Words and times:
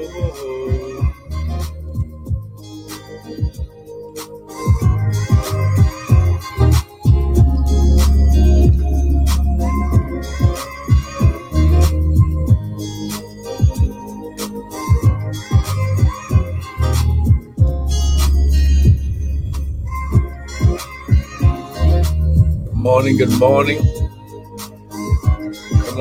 good 22.59 22.75
morning, 22.75 23.17
good 23.17 23.39
morning. 23.39 24.00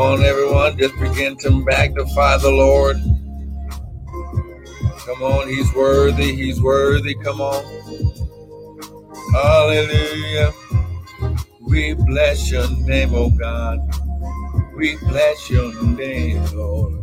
Come 0.01 0.12
on, 0.12 0.25
everyone, 0.25 0.79
just 0.79 0.98
begin 0.98 1.37
to 1.41 1.51
magnify 1.51 2.38
the 2.38 2.48
Lord. 2.48 2.97
Come 5.05 5.23
on, 5.23 5.47
He's 5.47 5.70
worthy, 5.74 6.34
He's 6.34 6.59
worthy. 6.59 7.15
Come 7.16 7.43
on. 7.43 7.62
Hallelujah. 9.34 10.55
We 11.60 11.93
bless 11.93 12.51
your 12.51 12.66
name, 12.87 13.10
oh 13.12 13.29
God. 13.29 13.79
We 14.74 14.97
bless 14.97 15.51
your 15.51 15.71
name, 15.84 16.46
Lord. 16.57 16.95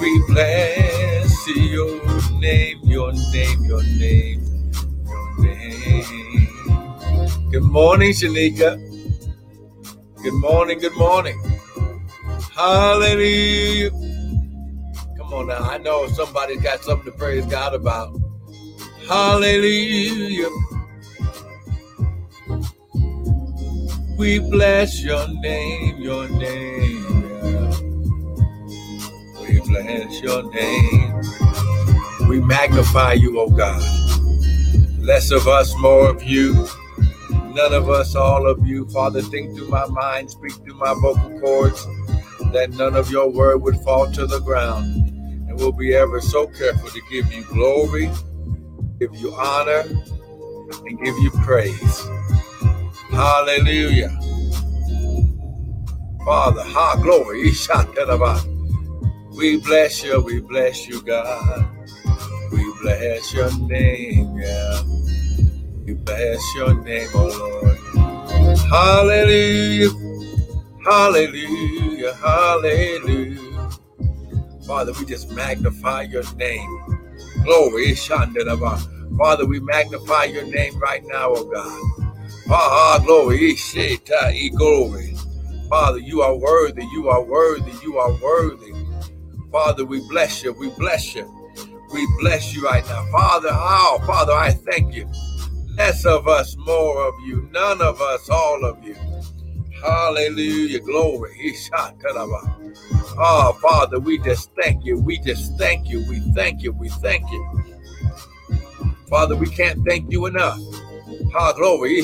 We 0.00 0.24
bless 0.28 1.46
your 1.46 2.40
name, 2.40 2.80
your 2.84 3.12
name, 3.12 3.64
your 3.64 3.82
name, 3.82 4.42
your 5.40 5.46
name. 5.58 7.50
Good 7.50 7.64
morning, 7.64 8.12
Shanika. 8.12 8.93
Good 10.24 10.40
morning, 10.40 10.78
good 10.78 10.96
morning. 10.96 11.38
Hallelujah. 12.56 13.90
Come 15.18 15.34
on 15.34 15.48
now. 15.48 15.58
I 15.58 15.76
know 15.76 16.08
somebody's 16.08 16.62
got 16.62 16.80
something 16.80 17.12
to 17.12 17.18
praise 17.18 17.44
God 17.44 17.74
about. 17.74 18.18
Hallelujah. 19.06 20.48
We 24.16 24.38
bless 24.38 25.02
your 25.04 25.28
name, 25.28 26.00
your 26.00 26.26
name. 26.26 27.82
We 29.42 29.60
bless 29.60 30.22
your 30.22 30.50
name. 30.54 31.20
We 32.30 32.40
magnify 32.40 33.12
you, 33.12 33.38
oh 33.40 33.50
God. 33.50 33.82
Less 35.00 35.30
of 35.30 35.46
us, 35.46 35.76
more 35.76 36.08
of 36.08 36.22
you. 36.22 36.66
None 37.54 37.72
of 37.72 37.88
us, 37.88 38.16
all 38.16 38.48
of 38.48 38.66
you. 38.66 38.88
Father, 38.90 39.22
think 39.22 39.56
through 39.56 39.68
my 39.68 39.86
mind, 39.86 40.30
speak 40.30 40.52
through 40.54 40.74
my 40.74 40.94
vocal 41.00 41.40
cords, 41.40 41.86
that 42.52 42.70
none 42.72 42.96
of 42.96 43.10
your 43.10 43.30
word 43.30 43.62
would 43.62 43.76
fall 43.78 44.10
to 44.12 44.26
the 44.26 44.40
ground. 44.40 44.86
And 45.48 45.58
we'll 45.58 45.72
be 45.72 45.94
ever 45.94 46.20
so 46.20 46.48
careful 46.48 46.90
to 46.90 47.00
give 47.10 47.32
you 47.32 47.44
glory, 47.44 48.10
give 49.00 49.14
you 49.16 49.32
honor, 49.34 49.84
and 50.86 51.00
give 51.04 51.16
you 51.18 51.30
praise. 51.44 52.08
Hallelujah. 53.10 54.10
Father, 56.24 56.64
ha 56.64 56.96
glory. 57.02 57.52
We 59.36 59.58
bless 59.58 60.02
you, 60.04 60.20
we 60.22 60.40
bless 60.40 60.88
you, 60.88 61.02
God. 61.02 61.68
We 62.52 62.72
bless 62.82 63.32
your 63.34 63.50
name, 63.68 64.38
yeah. 64.38 64.82
We 65.86 65.94
bless 65.94 66.42
your 66.56 66.74
name, 66.84 67.08
oh 67.14 67.28
Lord. 67.38 67.78
Hallelujah. 68.58 69.90
Hallelujah. 70.84 72.14
Hallelujah. 72.14 73.70
Father, 74.66 74.92
we 74.98 75.06
just 75.06 75.30
magnify 75.32 76.02
your 76.02 76.24
name. 76.36 76.84
Glory. 77.44 77.88
Ishandaraba. 77.92 79.18
Father, 79.18 79.46
we 79.46 79.60
magnify 79.60 80.24
your 80.24 80.46
name 80.46 80.78
right 80.78 81.04
now, 81.06 81.34
oh 81.34 81.44
God. 81.44 82.04
Ah, 82.50 83.00
glory. 83.04 83.56
Glory. 84.56 85.16
Father, 85.68 85.98
you 85.98 86.22
are 86.22 86.36
worthy. 86.36 86.84
You 86.92 87.08
are 87.10 87.22
worthy. 87.24 87.72
You 87.82 87.98
are 87.98 88.12
worthy. 88.22 88.72
Father, 89.52 89.84
we 89.84 90.06
bless 90.08 90.42
you. 90.44 90.52
We 90.54 90.70
bless 90.70 91.14
you. 91.14 91.30
We 91.92 92.06
bless 92.20 92.54
you 92.54 92.64
right 92.64 92.84
now. 92.86 93.06
Father, 93.12 93.50
oh, 93.52 94.02
Father, 94.06 94.32
I 94.32 94.52
thank 94.52 94.94
you. 94.94 95.08
Less 95.76 96.04
of 96.06 96.28
us, 96.28 96.56
more 96.58 97.06
of 97.08 97.14
you. 97.26 97.48
None 97.52 97.82
of 97.82 98.00
us, 98.00 98.30
all 98.30 98.64
of 98.64 98.82
you. 98.84 98.96
Hallelujah. 99.82 100.80
Glory. 100.80 101.30
Ishataraba. 101.44 102.72
Oh, 103.18 103.58
Father, 103.60 103.98
we 104.00 104.18
just 104.18 104.50
thank 104.60 104.84
you. 104.84 104.98
We 104.98 105.18
just 105.18 105.58
thank 105.58 105.88
you. 105.88 106.04
We 106.08 106.20
thank 106.34 106.62
you. 106.62 106.72
We 106.72 106.88
thank 106.88 107.30
you. 107.30 107.64
Father, 109.08 109.36
we 109.36 109.48
can't 109.48 109.84
thank 109.86 110.10
you 110.10 110.26
enough. 110.26 110.58
Ah, 111.34 111.52
glory. 111.52 112.02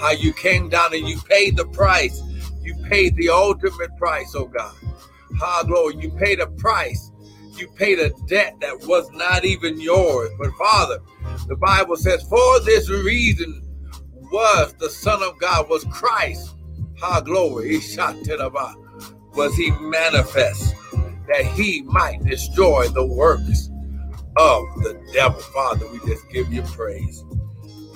How 0.00 0.10
you 0.10 0.32
came 0.32 0.68
down 0.68 0.94
and 0.94 1.08
you 1.08 1.18
paid 1.20 1.56
the 1.56 1.66
price. 1.66 2.20
You 2.62 2.74
paid 2.88 3.16
the 3.16 3.30
ultimate 3.30 3.96
price, 3.96 4.34
oh 4.34 4.46
God. 4.46 4.74
Ah, 5.40 5.62
glory. 5.66 5.96
You 5.96 6.10
paid 6.10 6.40
a 6.40 6.46
price. 6.46 7.10
You 7.56 7.68
paid 7.68 8.00
a 8.00 8.10
debt 8.26 8.56
that 8.60 8.84
was 8.86 9.10
not 9.12 9.44
even 9.44 9.80
yours. 9.80 10.30
But 10.38 10.52
Father, 10.52 10.98
the 11.46 11.56
Bible 11.56 11.96
says, 11.96 12.22
for 12.24 12.60
this 12.60 12.90
reason 12.90 13.62
was 14.32 14.74
the 14.74 14.90
Son 14.90 15.22
of 15.22 15.38
God, 15.38 15.68
was 15.68 15.84
Christ. 15.84 16.54
Ha 17.00 17.20
glory. 17.20 17.80
shot 17.80 18.16
to 18.24 18.36
the 18.36 18.50
Ishataraba. 18.50 19.36
Was 19.36 19.54
he 19.56 19.70
manifest 19.72 20.74
that 21.28 21.44
he 21.44 21.82
might 21.82 22.24
destroy 22.24 22.88
the 22.88 23.04
works 23.04 23.70
of 24.36 24.64
the 24.82 25.00
devil. 25.12 25.40
Father, 25.40 25.86
we 25.88 25.98
just 26.06 26.28
give 26.30 26.52
you 26.52 26.62
praise. 26.62 27.24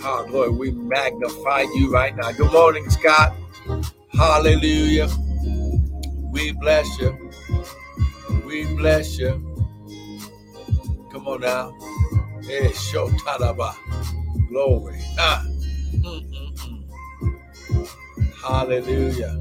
Ha 0.01 0.25
glory. 0.25 0.51
We 0.51 0.71
magnify 0.73 1.63
you 1.75 1.91
right 1.93 2.15
now. 2.17 2.33
Good 2.33 2.53
morning, 2.53 2.89
Scott. 2.91 3.35
Hallelujah. 4.13 5.09
We 6.31 6.53
bless 6.53 6.87
you. 6.99 7.31
We 8.45 8.65
bless 8.77 9.19
you. 9.19 9.48
Come 11.11 11.27
on 11.29 11.41
now. 11.41 11.73
Hey, 12.43 12.73
show 12.73 13.09
taraba. 13.11 13.75
Glory. 14.49 15.01
Ah. 15.19 15.45
Hallelujah. 18.43 19.37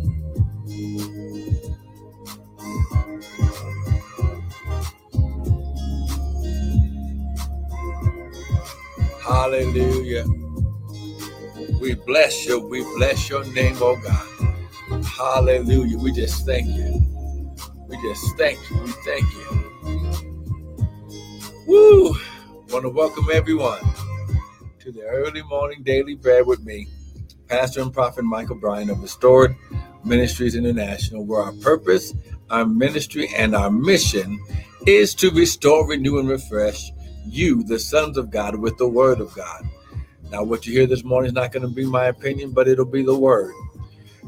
Hallelujah. 9.21 10.25
We 11.81 11.95
bless 11.95 12.45
you. 12.45 12.59
We 12.59 12.83
bless 12.95 13.29
your 13.29 13.45
name, 13.53 13.77
oh 13.81 13.97
God. 13.97 14.47
Hallelujah. 15.05 15.97
We 15.97 16.11
just 16.13 16.45
thank 16.45 16.67
you. 16.67 17.01
We 17.87 17.97
just 18.01 18.37
thank 18.37 18.59
you. 18.69 18.77
We 18.83 18.91
thank 19.05 19.25
you. 19.33 20.36
Woo! 21.67 22.15
Want 22.69 22.83
to 22.83 22.89
welcome 22.89 23.25
everyone 23.33 23.81
to 24.79 24.89
the 24.89 25.03
early 25.03 25.41
morning 25.43 25.83
daily 25.83 26.15
bread 26.15 26.47
with 26.47 26.63
me, 26.63 26.87
Pastor 27.49 27.81
and 27.81 27.91
Prophet 27.91 28.23
Michael 28.23 28.55
Bryan 28.55 28.89
of 28.89 29.01
Restored 29.01 29.53
Ministries 30.05 30.55
International, 30.55 31.25
where 31.25 31.41
our 31.41 31.51
purpose, 31.51 32.13
our 32.49 32.65
ministry, 32.65 33.27
and 33.35 33.53
our 33.53 33.69
mission 33.69 34.39
is 34.85 35.13
to 35.15 35.29
restore, 35.29 35.85
renew, 35.85 36.19
and 36.19 36.29
refresh 36.29 36.89
you, 37.25 37.63
the 37.63 37.79
sons 37.79 38.17
of 38.17 38.31
God, 38.31 38.55
with 38.55 38.77
the 38.77 38.87
word 38.87 39.19
of 39.19 39.35
God. 39.35 39.67
Now, 40.31 40.43
what 40.43 40.65
you 40.65 40.71
hear 40.71 40.87
this 40.87 41.03
morning 41.03 41.27
is 41.27 41.33
not 41.33 41.51
going 41.51 41.67
to 41.67 41.75
be 41.75 41.85
my 41.85 42.05
opinion, 42.05 42.51
but 42.51 42.69
it'll 42.69 42.85
be 42.85 43.03
the 43.03 43.19
word. 43.19 43.53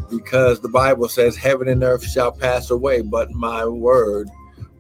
Because 0.10 0.60
the 0.60 0.68
Bible 0.68 1.08
says, 1.08 1.38
Heaven 1.38 1.70
and 1.70 1.84
earth 1.84 2.04
shall 2.04 2.34
pass 2.34 2.70
away, 2.70 3.02
but 3.02 3.32
my 3.32 3.66
word 3.66 4.28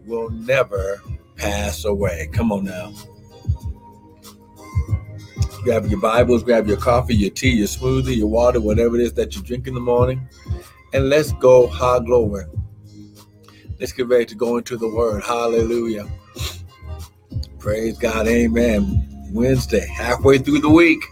will 0.05 0.29
never 0.29 1.01
pass 1.39 1.85
away. 1.85 2.29
Come 2.33 2.51
on 2.51 2.65
now. 2.65 2.93
Grab 5.63 5.85
your 5.87 5.99
Bibles, 5.99 6.43
grab 6.43 6.67
your 6.67 6.77
coffee, 6.77 7.15
your 7.15 7.31
tea, 7.31 7.51
your 7.51 7.67
smoothie, 7.67 8.17
your 8.17 8.27
water, 8.27 8.61
whatever 8.61 8.95
it 8.95 9.01
is 9.01 9.13
that 9.13 9.35
you 9.35 9.41
drink 9.41 9.67
in 9.67 9.73
the 9.73 9.79
morning, 9.79 10.27
and 10.93 11.09
let's 11.09 11.33
go 11.33 11.67
high 11.67 11.99
glory. 11.99 12.45
Let's 13.79 13.91
get 13.91 14.07
ready 14.07 14.25
to 14.25 14.35
go 14.35 14.57
into 14.57 14.77
the 14.77 14.87
word. 14.87 15.23
Hallelujah. 15.23 16.07
Praise 17.59 17.97
God. 17.97 18.27
Amen. 18.27 19.05
Wednesday, 19.31 19.85
halfway 19.87 20.37
through 20.37 20.59
the 20.59 20.69
week. 20.69 21.03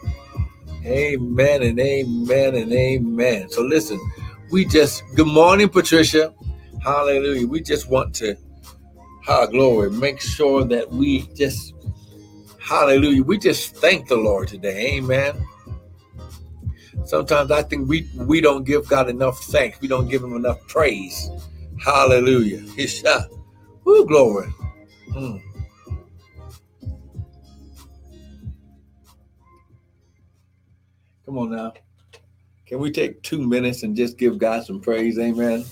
Amen 0.85 1.63
and 1.63 1.79
amen 1.79 2.55
and 2.55 2.71
amen. 2.71 3.49
So 3.49 3.61
listen, 3.61 3.99
we 4.49 4.65
just, 4.65 5.03
good 5.15 5.27
morning, 5.27 5.67
Patricia. 5.69 6.33
Hallelujah. 6.83 7.47
We 7.47 7.61
just 7.61 7.89
want 7.89 8.15
to, 8.15 8.37
high 9.27 9.45
glory, 9.47 9.91
make 9.91 10.21
sure 10.21 10.63
that 10.63 10.89
we 10.89 11.23
just, 11.35 11.73
hallelujah, 12.59 13.21
we 13.21 13.37
just 13.37 13.75
thank 13.75 14.07
the 14.07 14.15
Lord 14.15 14.47
today. 14.47 14.95
Amen. 14.95 15.35
Sometimes 17.05 17.51
I 17.51 17.61
think 17.61 17.89
we 17.89 18.09
we 18.15 18.41
don't 18.41 18.63
give 18.63 18.87
God 18.87 19.09
enough 19.09 19.39
thanks. 19.43 19.79
We 19.81 19.87
don't 19.87 20.07
give 20.09 20.23
him 20.23 20.33
enough 20.35 20.65
praise. 20.67 21.29
Hallelujah. 21.83 22.63
Isha. 22.77 23.29
Woo, 23.83 24.05
glory. 24.05 24.47
Mm. 25.11 25.41
Come 31.25 31.37
on 31.37 31.51
now. 31.51 31.73
Can 32.65 32.79
we 32.79 32.91
take 32.91 33.21
two 33.23 33.45
minutes 33.45 33.83
and 33.83 33.95
just 33.95 34.17
give 34.17 34.37
God 34.37 34.65
some 34.65 34.79
praise? 34.81 35.19
Amen. 35.19 35.65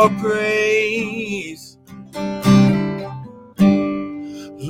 Your 0.00 0.08
praise. 0.18 1.76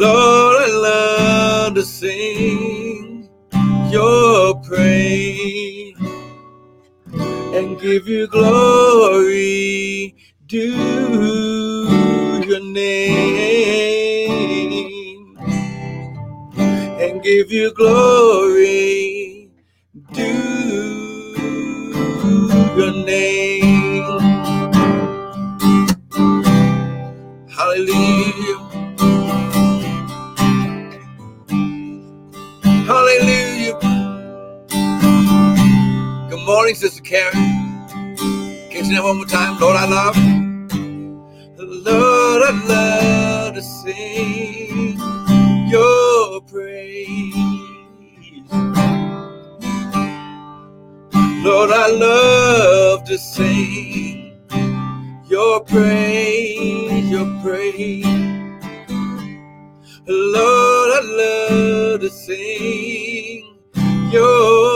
Lord, 0.03 0.57
I 0.57 0.69
love 0.71 1.75
to 1.75 1.83
sing 1.83 3.29
your 3.91 4.61
praise 4.63 5.97
and 7.55 7.79
give 7.81 8.09
you 8.09 8.27
glory. 8.27 10.17
Do 10.47 10.67
your 12.49 12.65
name 12.65 13.79
and 17.05 17.23
give 17.23 17.53
you 17.53 17.73
glory. 17.75 19.51
Do 20.13 20.33
your 22.77 22.93
name 23.05 23.60
morning 36.71 36.89
sister 36.89 37.03
karen 37.03 37.33
can 38.71 38.77
you 38.77 38.85
say 38.85 38.95
that 38.95 39.03
one 39.03 39.17
more 39.17 39.27
time 39.27 39.59
lord 39.59 39.77
i 39.77 39.87
love 39.87 40.17
Lord, 41.59 42.43
I 42.43 42.51
love 42.69 43.55
to 43.55 43.63
sing 43.63 44.99
your 45.69 46.41
praise. 46.43 47.35
Lord, 51.45 51.71
I 51.71 51.89
love 51.91 53.05
to 53.05 53.19
sing 53.19 54.39
your 55.29 55.61
praise, 55.65 57.11
your 57.11 57.27
praise. 57.43 58.07
Lord, 60.07 60.91
I 60.93 61.01
love 61.03 62.01
to 62.01 62.11
sing 62.11 63.57
your 64.11 64.70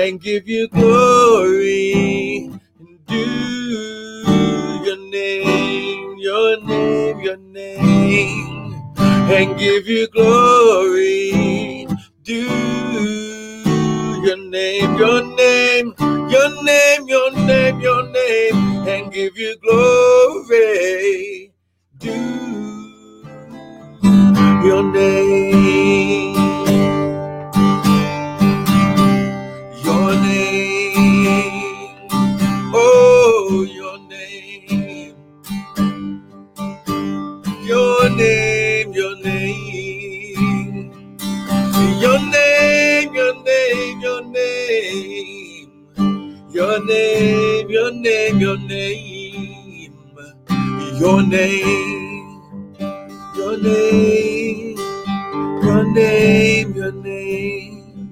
and 0.00 0.18
give 0.20 0.48
you 0.48 0.66
glory 0.68 2.50
and 2.78 3.06
do 3.06 3.24
your 4.86 4.96
name, 5.10 6.16
your 6.18 6.60
name, 6.62 7.20
your 7.20 7.36
name, 7.36 8.82
and 8.96 9.58
give 9.58 9.86
you 9.86 10.08
glory. 10.08 11.86
Do 12.24 12.40
your 14.24 14.38
name, 14.38 14.96
your 14.96 15.22
name, 15.36 15.94
your 16.30 16.62
name, 16.64 17.06
your 17.06 17.30
name, 17.32 17.80
your 17.80 18.02
name, 18.10 18.54
and 18.88 19.12
give 19.12 19.36
you 19.36 19.54
glory. 19.62 21.52
Do 21.98 22.14
your 24.64 24.82
name, 24.82 26.29
your 48.50 48.58
name, 48.58 49.94
your 50.98 51.22
name, 51.22 52.42
your 53.36 53.56
name, 53.62 54.76
your 55.62 55.84
name, 55.84 56.74
your 56.74 56.92
name. 56.92 58.08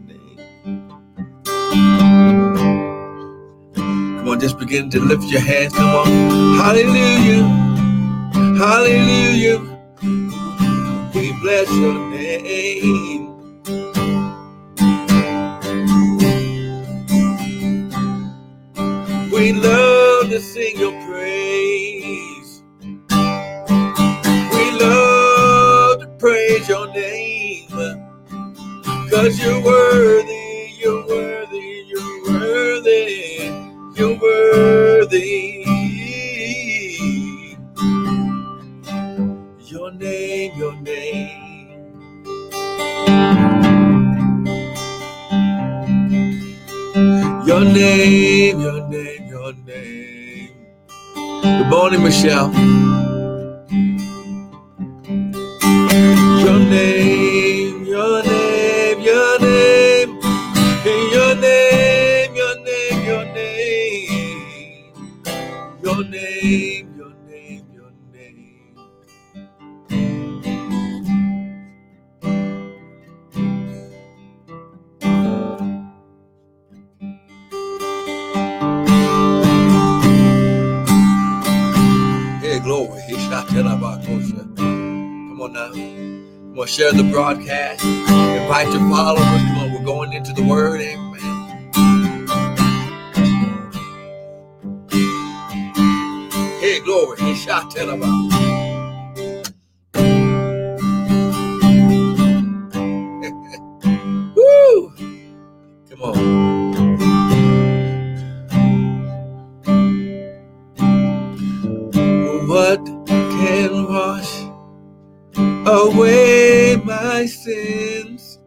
Come 4.07 4.29
on, 4.29 4.39
just 4.41 4.61
begin 4.61 4.91
to 4.91 5.01
lift 5.01 5.25
your 5.25 5.41
hands. 5.41 5.75
Come 5.75 5.91
on. 5.91 6.07
Hallelujah. 6.59 7.75
Hallelujah. 8.59 9.68
Cause 29.29 29.45
you're 29.45 29.63
worthy, 29.63 30.73
you're 30.81 31.07
worthy, 31.07 31.85
you're 31.87 32.25
worthy, 32.25 33.53
you're 33.95 34.19
worthy. 34.19 35.65
Your 39.67 39.91
name, 39.93 40.57
your 40.57 40.75
name. 40.81 41.45
Your 47.47 47.65
name, 47.67 48.61
your 48.61 48.89
name, 48.89 49.29
your 49.29 49.53
name. 49.53 50.51
Good 51.43 51.69
morning, 51.69 52.03
Michelle. 52.03 52.88
name, 66.49 66.95
your 66.97 67.15
name, 67.29 67.67
your 67.73 67.93
name. 68.13 68.77
Hey, 82.41 82.61
glory. 82.61 83.03
He 83.09 83.17
shot 83.17 83.49
that 83.49 83.67
about 83.67 84.05
Come 84.07 85.43
on 85.43 85.53
now. 85.53 85.73
Come 85.73 86.59
on, 86.59 86.67
share 86.67 86.93
the 86.93 87.05
broadcast. 87.11 87.85
Invite 87.85 88.69
your 88.73 88.89
followers. 88.91 89.25
Come 89.25 89.59
on, 89.59 89.73
we're 89.75 89.85
going 89.85 90.13
into 90.15 90.33
the 90.33 90.43
word. 90.43 90.81
Amen. 90.81 91.08
Woo! 104.37 104.93
Come 105.91 106.03
on. 106.03 106.43
What 112.49 112.85
can 113.07 113.87
wash 113.89 114.33
away 115.67 116.77
my 116.85 117.27
sins? 117.27 118.39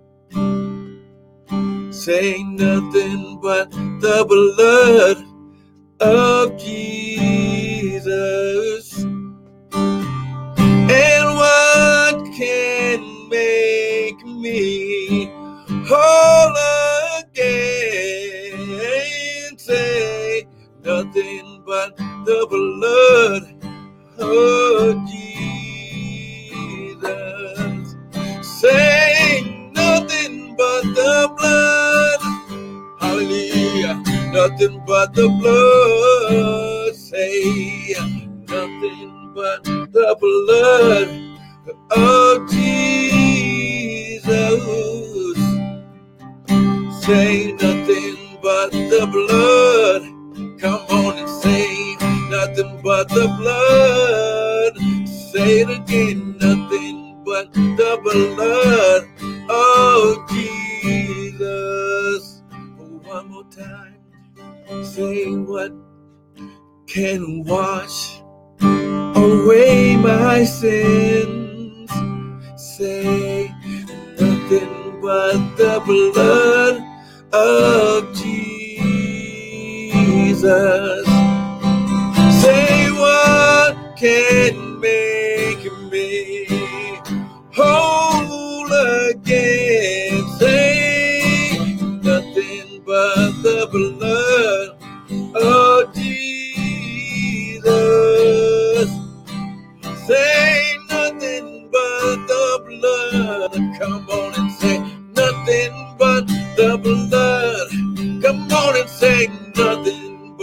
Say 1.92 2.44
nothing 2.44 3.40
but 3.42 3.72
the 3.72 4.26
blood 4.30 5.26
of 6.02 6.58
Jesus. 6.58 6.81
The 22.32 22.48
blood 22.56 23.44
of 24.20 24.96
Jesus. 26.96 27.96
Say 28.62 29.72
nothing 29.74 30.56
but 30.56 30.84
the 31.00 31.16
blood. 31.38 32.22
Hallelujah. 33.02 33.96
Nothing 34.32 34.76
but 34.88 35.14
the 35.14 35.28
blood. 35.28 35.61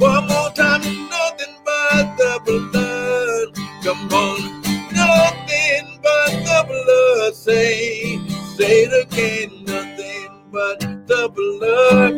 One 0.00 0.26
more 0.28 0.50
time, 0.54 0.82
nothing 1.10 1.54
but 1.64 2.16
the 2.16 2.32
blood. 2.46 3.48
Come 3.82 4.12
on, 4.12 4.38
nothing 4.92 5.86
but 6.02 6.30
the 6.48 6.60
blood. 6.68 7.34
Say, 7.34 8.20
say 8.56 8.84
it 8.84 8.92
again, 9.06 9.50
nothing 9.64 10.30
but 10.52 10.80
the 11.08 11.28
blood 11.34 12.14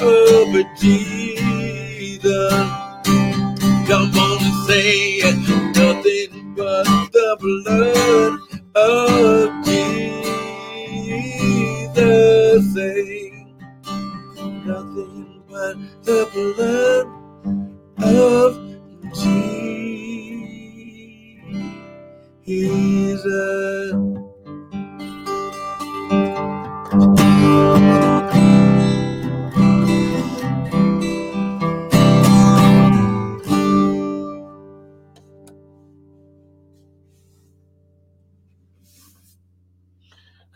of 0.00 0.52
Jesus. 0.80 2.52
Come 3.86 4.10
on 4.18 4.38
and 4.42 4.66
say 4.66 4.90
it, 5.28 5.36
nothing 5.76 6.54
but 6.56 6.86
the 7.12 7.36
blood 7.40 8.40
of 8.74 9.39
the 16.10 16.26
blood 16.58 17.06
of 18.02 18.58
Jesus. 22.44 23.92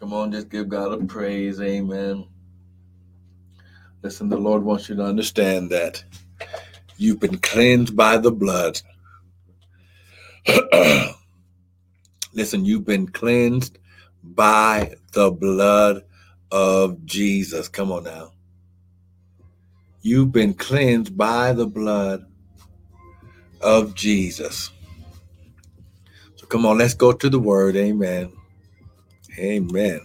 Come 0.00 0.12
on, 0.12 0.32
just 0.32 0.50
give 0.50 0.68
God 0.68 0.92
a 0.92 1.06
praise. 1.06 1.60
Amen. 1.60 2.26
Listen, 4.04 4.28
the 4.28 4.36
Lord 4.36 4.62
wants 4.62 4.90
you 4.90 4.96
to 4.96 5.02
understand 5.02 5.70
that 5.70 6.04
you've 6.98 7.20
been 7.20 7.38
cleansed 7.38 7.96
by 7.96 8.18
the 8.18 8.30
blood. 8.30 8.82
Listen, 12.34 12.66
you've 12.66 12.84
been 12.84 13.08
cleansed 13.08 13.78
by 14.22 14.96
the 15.12 15.30
blood 15.30 16.02
of 16.50 17.06
Jesus. 17.06 17.66
Come 17.68 17.90
on 17.90 18.04
now. 18.04 18.32
You've 20.02 20.32
been 20.32 20.52
cleansed 20.52 21.16
by 21.16 21.54
the 21.54 21.66
blood 21.66 22.26
of 23.62 23.94
Jesus. 23.94 24.70
So 26.36 26.44
come 26.44 26.66
on, 26.66 26.76
let's 26.76 26.92
go 26.92 27.10
to 27.10 27.30
the 27.30 27.40
word. 27.40 27.74
Amen. 27.74 28.34
Amen. 29.38 30.02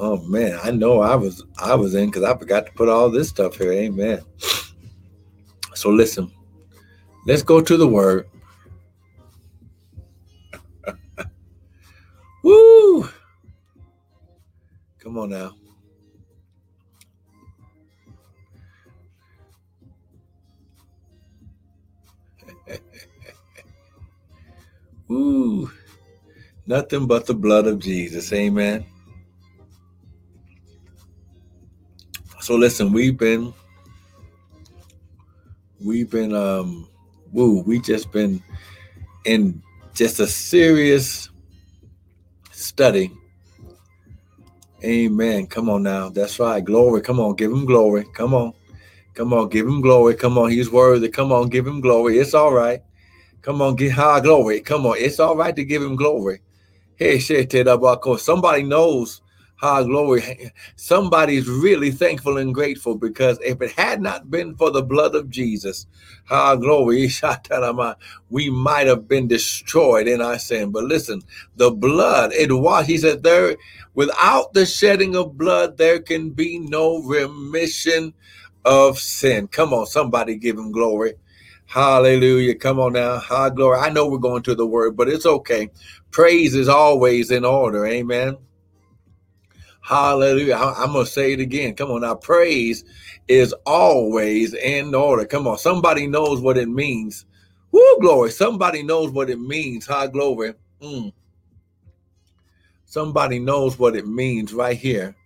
Oh 0.00 0.18
man, 0.18 0.56
I 0.62 0.70
know 0.70 1.00
I 1.00 1.16
was 1.16 1.44
I 1.58 1.74
was 1.74 1.96
in 1.96 2.06
because 2.06 2.22
I 2.22 2.36
forgot 2.38 2.66
to 2.66 2.72
put 2.72 2.88
all 2.88 3.10
this 3.10 3.28
stuff 3.28 3.56
here. 3.56 3.72
Amen. 3.72 4.22
So 5.74 5.90
listen, 5.90 6.30
let's 7.26 7.42
go 7.42 7.60
to 7.60 7.76
the 7.76 7.88
word. 7.88 8.30
Woo! 12.44 13.08
Come 15.00 15.18
on 15.18 15.30
now. 15.30 15.56
Woo! 25.08 25.68
Nothing 26.68 27.08
but 27.08 27.26
the 27.26 27.34
blood 27.34 27.66
of 27.66 27.80
Jesus. 27.80 28.32
Amen. 28.32 28.86
So 32.48 32.54
listen, 32.54 32.94
we've 32.94 33.18
been 33.18 33.52
we've 35.84 36.08
been 36.08 36.34
um 36.34 36.88
woo, 37.30 37.60
we 37.60 37.78
just 37.78 38.10
been 38.10 38.42
in 39.26 39.62
just 39.92 40.18
a 40.18 40.26
serious 40.26 41.28
study. 42.50 43.12
Amen. 44.82 45.46
Come 45.46 45.68
on 45.68 45.82
now. 45.82 46.08
That's 46.08 46.40
right. 46.40 46.64
Glory. 46.64 47.02
Come 47.02 47.20
on. 47.20 47.36
Give 47.36 47.52
him 47.52 47.66
glory. 47.66 48.06
Come 48.14 48.32
on. 48.32 48.54
Come 49.12 49.34
on. 49.34 49.50
Give 49.50 49.66
him 49.66 49.82
glory. 49.82 50.14
Come 50.14 50.38
on. 50.38 50.50
He's 50.50 50.70
worthy. 50.70 51.10
Come 51.10 51.32
on. 51.32 51.50
Give 51.50 51.66
him 51.66 51.82
glory. 51.82 52.16
It's 52.16 52.32
all 52.32 52.54
right. 52.54 52.80
Come 53.42 53.60
on. 53.60 53.76
Give 53.76 53.92
high 53.92 54.20
glory. 54.20 54.62
Come 54.62 54.86
on. 54.86 54.96
It's 54.96 55.20
all 55.20 55.36
right 55.36 55.54
to 55.54 55.64
give 55.66 55.82
him 55.82 55.96
glory. 55.96 56.40
Hey, 56.96 57.18
shit, 57.18 57.52
somebody 58.18 58.62
knows 58.62 59.20
Ah, 59.60 59.82
glory. 59.82 60.52
Somebody's 60.76 61.48
really 61.48 61.90
thankful 61.90 62.38
and 62.38 62.54
grateful 62.54 62.94
because 62.94 63.38
if 63.44 63.60
it 63.60 63.72
had 63.72 64.00
not 64.00 64.30
been 64.30 64.54
for 64.54 64.70
the 64.70 64.82
blood 64.82 65.16
of 65.16 65.30
Jesus, 65.30 65.86
ah, 66.30 66.54
glory, 66.54 67.08
we 68.30 68.50
might 68.50 68.86
have 68.86 69.08
been 69.08 69.26
destroyed 69.26 70.06
in 70.06 70.20
our 70.20 70.38
sin. 70.38 70.70
But 70.70 70.84
listen, 70.84 71.22
the 71.56 71.72
blood, 71.72 72.32
it 72.32 72.52
was, 72.52 72.86
he 72.86 72.98
said, 72.98 73.24
there, 73.24 73.56
without 73.94 74.52
the 74.52 74.64
shedding 74.64 75.16
of 75.16 75.36
blood, 75.36 75.76
there 75.76 76.00
can 76.00 76.30
be 76.30 76.60
no 76.60 77.02
remission 77.02 78.14
of 78.64 78.98
sin. 78.98 79.48
Come 79.48 79.72
on, 79.72 79.86
somebody 79.86 80.36
give 80.36 80.56
him 80.56 80.70
glory. 80.70 81.14
Hallelujah. 81.66 82.54
Come 82.54 82.80
on 82.80 82.94
now. 82.94 83.18
High 83.18 83.50
glory. 83.50 83.78
I 83.78 83.90
know 83.90 84.08
we're 84.08 84.18
going 84.18 84.42
to 84.44 84.54
the 84.54 84.66
word, 84.66 84.96
but 84.96 85.08
it's 85.08 85.26
okay. 85.26 85.68
Praise 86.10 86.54
is 86.54 86.68
always 86.68 87.30
in 87.30 87.44
order. 87.44 87.86
Amen. 87.86 88.38
Hallelujah. 89.88 90.54
I'm 90.54 90.92
going 90.92 91.06
to 91.06 91.10
say 91.10 91.32
it 91.32 91.40
again. 91.40 91.74
Come 91.74 91.90
on 91.90 92.02
now. 92.02 92.14
Praise 92.14 92.84
is 93.26 93.54
always 93.64 94.52
in 94.52 94.94
order. 94.94 95.24
Come 95.24 95.46
on. 95.46 95.56
Somebody 95.56 96.06
knows 96.06 96.42
what 96.42 96.58
it 96.58 96.68
means. 96.68 97.24
Woo, 97.72 97.98
glory. 97.98 98.30
Somebody 98.30 98.82
knows 98.82 99.10
what 99.12 99.30
it 99.30 99.40
means. 99.40 99.86
High 99.86 100.08
glory. 100.08 100.52
Mm. 100.82 101.14
Somebody 102.84 103.38
knows 103.38 103.78
what 103.78 103.96
it 103.96 104.06
means 104.06 104.52
right 104.52 104.76
here. 104.76 105.16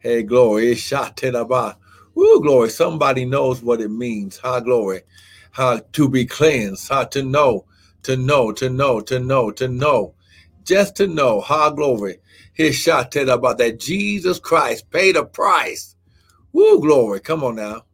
Hey, 0.00 0.24
glory. 0.24 0.76
Woo, 2.16 2.42
glory. 2.42 2.70
Somebody 2.70 3.24
knows 3.24 3.62
what 3.62 3.80
it 3.80 3.92
means. 3.92 4.36
High 4.36 4.58
glory. 4.58 5.02
How 5.52 5.78
to 5.92 6.08
be 6.08 6.26
cleansed. 6.26 6.88
How 6.88 7.04
to 7.04 7.22
know, 7.22 7.66
to 8.02 8.16
know, 8.16 8.50
to 8.50 8.68
know, 8.68 9.00
to 9.00 9.20
know, 9.20 9.52
to 9.52 9.68
know. 9.68 10.14
Just 10.64 10.96
to 10.96 11.06
know. 11.06 11.40
High 11.40 11.70
glory 11.70 12.18
his 12.52 12.76
shot 12.76 13.12
tell 13.12 13.30
about 13.30 13.58
that 13.58 13.80
Jesus 13.80 14.38
Christ 14.38 14.90
paid 14.90 15.16
a 15.16 15.24
price. 15.24 15.96
Woo, 16.52 16.80
glory. 16.80 17.20
Come 17.20 17.44
on 17.44 17.56
now. 17.56 17.84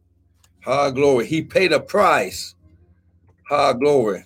High 0.64 0.90
glory. 0.90 1.26
He 1.26 1.42
paid 1.42 1.72
a 1.72 1.80
price. 1.80 2.54
High 3.48 3.74
glory. 3.74 4.24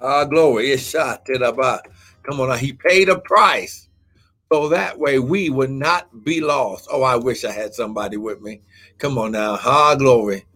High 0.00 0.24
glory. 0.24 0.68
His 0.68 0.88
shot 0.88 1.26
tell 1.26 1.42
about. 1.42 1.86
Come 2.22 2.40
on 2.40 2.48
now. 2.48 2.56
He 2.56 2.72
paid 2.72 3.08
a 3.08 3.18
price. 3.18 3.88
So 4.52 4.68
that 4.70 4.98
way 4.98 5.18
we 5.18 5.50
would 5.50 5.70
not 5.70 6.24
be 6.24 6.40
lost. 6.40 6.88
Oh, 6.90 7.02
I 7.02 7.16
wish 7.16 7.44
I 7.44 7.52
had 7.52 7.74
somebody 7.74 8.16
with 8.16 8.40
me. 8.40 8.62
Come 8.98 9.18
on 9.18 9.32
now. 9.32 9.56
High 9.56 9.96
glory. 9.96 10.46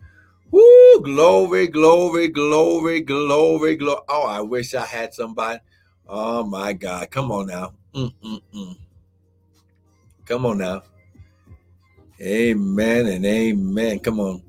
Woo, 0.50 1.00
glory, 1.02 1.68
glory, 1.68 2.28
glory, 2.28 3.00
glory, 3.00 3.76
glory. 3.76 4.02
Oh, 4.08 4.22
I 4.26 4.40
wish 4.40 4.74
I 4.74 4.86
had 4.86 5.12
somebody. 5.14 5.60
Oh 6.08 6.44
my 6.44 6.72
God. 6.72 7.10
Come 7.10 7.30
on 7.30 7.48
now. 7.48 7.74
Mm-mm-mm. 7.94 8.76
Come 10.26 10.46
on 10.46 10.58
now. 10.58 10.82
Amen 12.20 13.06
and 13.06 13.26
amen. 13.26 13.98
Come 14.00 14.20
on. 14.20 14.42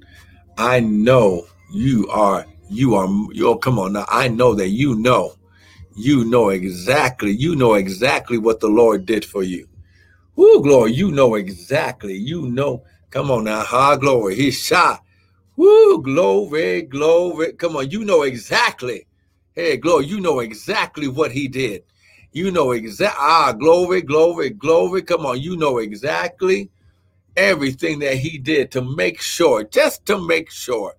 I 0.57 0.79
know 0.79 1.47
you 1.71 2.07
are, 2.09 2.45
you 2.69 2.95
are, 2.95 3.07
you 3.33 3.57
come 3.57 3.79
on 3.79 3.93
now. 3.93 4.05
I 4.07 4.27
know 4.27 4.53
that 4.55 4.69
you 4.69 4.95
know, 4.95 5.33
you 5.95 6.25
know 6.25 6.49
exactly, 6.49 7.31
you 7.31 7.55
know 7.55 7.73
exactly 7.75 8.37
what 8.37 8.59
the 8.59 8.67
Lord 8.67 9.05
did 9.05 9.25
for 9.25 9.43
you. 9.43 9.67
Whoo, 10.35 10.61
glory. 10.61 10.93
You 10.93 11.11
know 11.11 11.35
exactly. 11.35 12.15
You 12.15 12.47
know. 12.49 12.83
Come 13.09 13.31
on 13.31 13.45
now. 13.45 13.63
Ha, 13.63 13.95
glory. 13.95 14.35
He 14.35 14.51
shot. 14.51 15.01
Whoo, 15.55 16.01
glory, 16.01 16.81
glory. 16.81 17.53
Come 17.53 17.77
on. 17.77 17.89
You 17.89 18.03
know 18.03 18.23
exactly. 18.23 19.07
Hey, 19.53 19.77
glory. 19.77 20.05
You 20.05 20.19
know 20.19 20.39
exactly 20.39 21.07
what 21.07 21.31
he 21.31 21.47
did. 21.47 21.83
You 22.35 22.51
know 22.51 22.73
exactly, 22.73 23.17
ah, 23.17 23.53
glory, 23.53 24.01
glory, 24.01 24.49
glory. 24.49 25.03
Come 25.03 25.25
on, 25.25 25.39
you 25.39 25.55
know 25.55 25.77
exactly 25.77 26.69
everything 27.37 27.99
that 27.99 28.17
he 28.17 28.37
did 28.37 28.71
to 28.71 28.81
make 28.81 29.21
sure, 29.21 29.63
just 29.63 30.05
to 30.07 30.19
make 30.19 30.51
sure, 30.51 30.95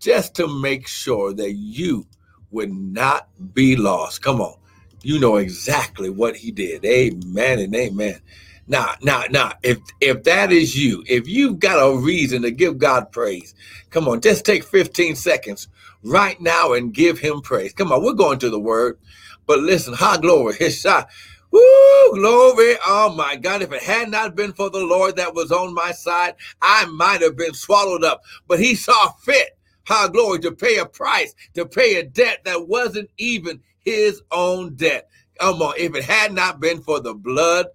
just 0.00 0.34
to 0.34 0.48
make 0.48 0.88
sure 0.88 1.32
that 1.32 1.52
you 1.52 2.08
would 2.50 2.72
not 2.72 3.28
be 3.54 3.76
lost. 3.76 4.22
Come 4.22 4.40
on, 4.40 4.56
you 5.04 5.20
know 5.20 5.36
exactly 5.36 6.10
what 6.10 6.34
he 6.34 6.50
did. 6.50 6.84
Amen 6.84 7.60
and 7.60 7.72
amen. 7.76 8.20
Now, 8.66 8.94
now, 9.00 9.22
now, 9.30 9.52
if 9.62 9.78
if 10.00 10.24
that 10.24 10.50
is 10.50 10.76
you, 10.76 11.04
if 11.06 11.28
you've 11.28 11.60
got 11.60 11.78
a 11.78 11.96
reason 11.96 12.42
to 12.42 12.50
give 12.50 12.78
God 12.78 13.12
praise, 13.12 13.54
come 13.90 14.08
on, 14.08 14.20
just 14.20 14.44
take 14.44 14.64
15 14.64 15.14
seconds 15.14 15.68
right 16.02 16.40
now 16.40 16.72
and 16.72 16.92
give 16.92 17.20
him 17.20 17.42
praise. 17.42 17.72
Come 17.72 17.92
on, 17.92 18.02
we're 18.02 18.14
going 18.14 18.40
to 18.40 18.50
the 18.50 18.58
word. 18.58 18.98
But 19.46 19.60
listen, 19.60 19.94
high 19.94 20.18
glory, 20.18 20.54
his 20.58 20.80
shot. 20.80 21.08
Woo, 21.50 22.12
glory. 22.14 22.74
Oh 22.84 23.14
my 23.16 23.36
God. 23.36 23.62
If 23.62 23.72
it 23.72 23.82
had 23.82 24.10
not 24.10 24.34
been 24.34 24.52
for 24.52 24.70
the 24.70 24.84
Lord 24.84 25.16
that 25.16 25.34
was 25.34 25.52
on 25.52 25.72
my 25.72 25.92
side, 25.92 26.34
I 26.60 26.86
might 26.86 27.22
have 27.22 27.36
been 27.36 27.54
swallowed 27.54 28.02
up. 28.02 28.22
But 28.48 28.58
he 28.58 28.74
saw 28.74 29.12
fit, 29.12 29.56
high 29.86 30.08
glory, 30.08 30.40
to 30.40 30.50
pay 30.52 30.78
a 30.78 30.86
price, 30.86 31.34
to 31.54 31.64
pay 31.64 31.96
a 31.96 32.02
debt 32.02 32.40
that 32.44 32.66
wasn't 32.66 33.10
even 33.18 33.60
his 33.84 34.20
own 34.32 34.74
debt. 34.74 35.08
Come 35.38 35.62
on. 35.62 35.74
If 35.78 35.94
it 35.94 36.04
had 36.04 36.32
not 36.32 36.58
been 36.58 36.82
for 36.82 36.98
the 36.98 37.14
blood 37.14 37.66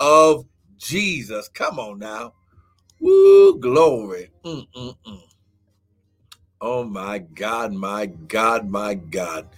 of 0.00 0.44
Jesus, 0.76 1.48
come 1.48 1.78
on 1.78 2.00
now. 2.00 2.34
Woo, 3.00 3.58
glory. 3.60 4.30
Mm-mm-mm. 4.44 5.22
Oh 6.60 6.82
my 6.82 7.18
God, 7.18 7.72
my 7.72 8.06
God, 8.06 8.68
my 8.68 8.94
God. 8.94 9.48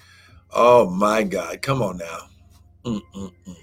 Oh 0.53 0.91
my 0.91 1.23
God. 1.23 1.63
Come 1.63 1.83
on 1.83 1.99
now. 1.99 2.19
Mm-mm-mm. 2.85 3.57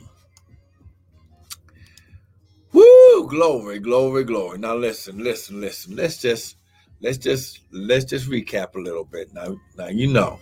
Woo! 2.73 3.28
Glory, 3.28 3.80
glory, 3.80 4.23
glory. 4.23 4.60
Now 4.60 4.76
listen, 4.76 5.23
listen, 5.23 5.62
listen. 5.62 5.95
Let's 5.95 6.17
just 6.21 6.58
let's 7.02 7.17
just 7.17 7.62
let's 7.71 8.06
just 8.06 8.30
recap 8.30 8.76
a 8.76 8.80
little 8.80 9.06
bit. 9.06 9.34
Now, 9.34 9.58
now 9.78 9.88
you 9.88 10.08
know 10.08 10.39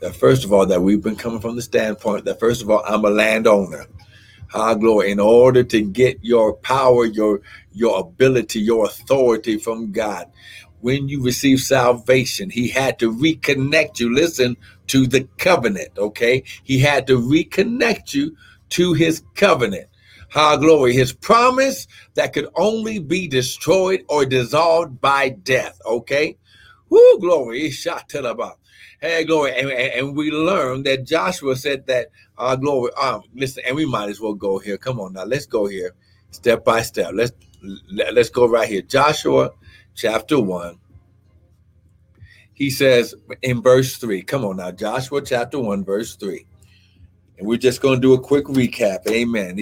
that 0.00 0.14
first 0.16 0.44
of 0.44 0.52
all, 0.52 0.66
that 0.66 0.82
we've 0.82 1.02
been 1.02 1.16
coming 1.16 1.40
from 1.40 1.56
the 1.56 1.62
standpoint 1.62 2.24
that 2.26 2.40
first 2.40 2.62
of 2.62 2.70
all, 2.70 2.82
I'm 2.86 3.04
a 3.04 3.10
landowner. 3.10 3.86
High 4.48 4.74
glory. 4.74 5.10
In 5.10 5.20
order 5.20 5.64
to 5.64 5.82
get 5.82 6.18
your 6.22 6.54
power, 6.54 7.06
your 7.06 7.40
your 7.72 8.00
ability, 8.00 8.60
your 8.60 8.86
authority 8.86 9.58
from 9.58 9.92
God, 9.92 10.30
when 10.80 11.08
you 11.08 11.22
receive 11.22 11.60
salvation, 11.60 12.50
He 12.50 12.68
had 12.68 12.98
to 13.00 13.12
reconnect 13.12 13.98
you. 14.00 14.14
Listen 14.14 14.56
to 14.92 15.06
the 15.06 15.26
covenant, 15.38 15.88
okay? 15.96 16.44
He 16.62 16.78
had 16.78 17.06
to 17.06 17.18
reconnect 17.18 18.12
you 18.12 18.36
to 18.70 18.92
his 18.92 19.22
covenant. 19.34 19.88
High 20.30 20.56
glory, 20.56 20.92
his 20.92 21.14
promise 21.14 21.86
that 22.14 22.34
could 22.34 22.48
only 22.56 22.98
be 22.98 23.26
destroyed 23.26 24.04
or 24.08 24.26
dissolved 24.26 25.00
by 25.00 25.30
death, 25.30 25.80
okay? 25.86 26.36
Whoo, 26.90 27.18
glory, 27.20 27.70
shot 27.70 28.08
to 28.10 28.20
the 28.20 28.34
bottom. 28.34 28.58
Hey, 29.00 29.24
glory. 29.24 29.58
And, 29.58 29.70
and, 29.70 30.16
we 30.16 30.30
learned 30.30 30.84
that 30.84 31.06
Joshua 31.06 31.56
said 31.56 31.86
that, 31.86 32.08
uh, 32.36 32.56
glory, 32.56 32.92
um, 32.94 33.22
listen, 33.34 33.62
and 33.66 33.74
we 33.74 33.86
might 33.86 34.10
as 34.10 34.20
well 34.20 34.34
go 34.34 34.58
here. 34.58 34.76
Come 34.76 35.00
on 35.00 35.14
now, 35.14 35.24
let's 35.24 35.46
go 35.46 35.66
here 35.66 35.94
step 36.32 36.64
by 36.64 36.82
step. 36.82 37.12
Let's, 37.14 37.32
let's 38.12 38.30
go 38.30 38.46
right 38.46 38.68
here. 38.68 38.82
Joshua 38.82 39.52
chapter 39.94 40.40
1 40.40 40.78
he 42.54 42.70
says 42.70 43.14
in 43.42 43.62
verse 43.62 43.96
3, 43.96 44.22
come 44.22 44.44
on 44.44 44.56
now, 44.56 44.70
Joshua 44.70 45.22
chapter 45.22 45.58
1, 45.58 45.84
verse 45.84 46.16
3. 46.16 46.46
And 47.38 47.48
we're 47.48 47.58
just 47.58 47.80
going 47.80 47.96
to 47.96 48.00
do 48.00 48.14
a 48.14 48.20
quick 48.20 48.44
recap. 48.44 49.06
Amen. 49.08 49.58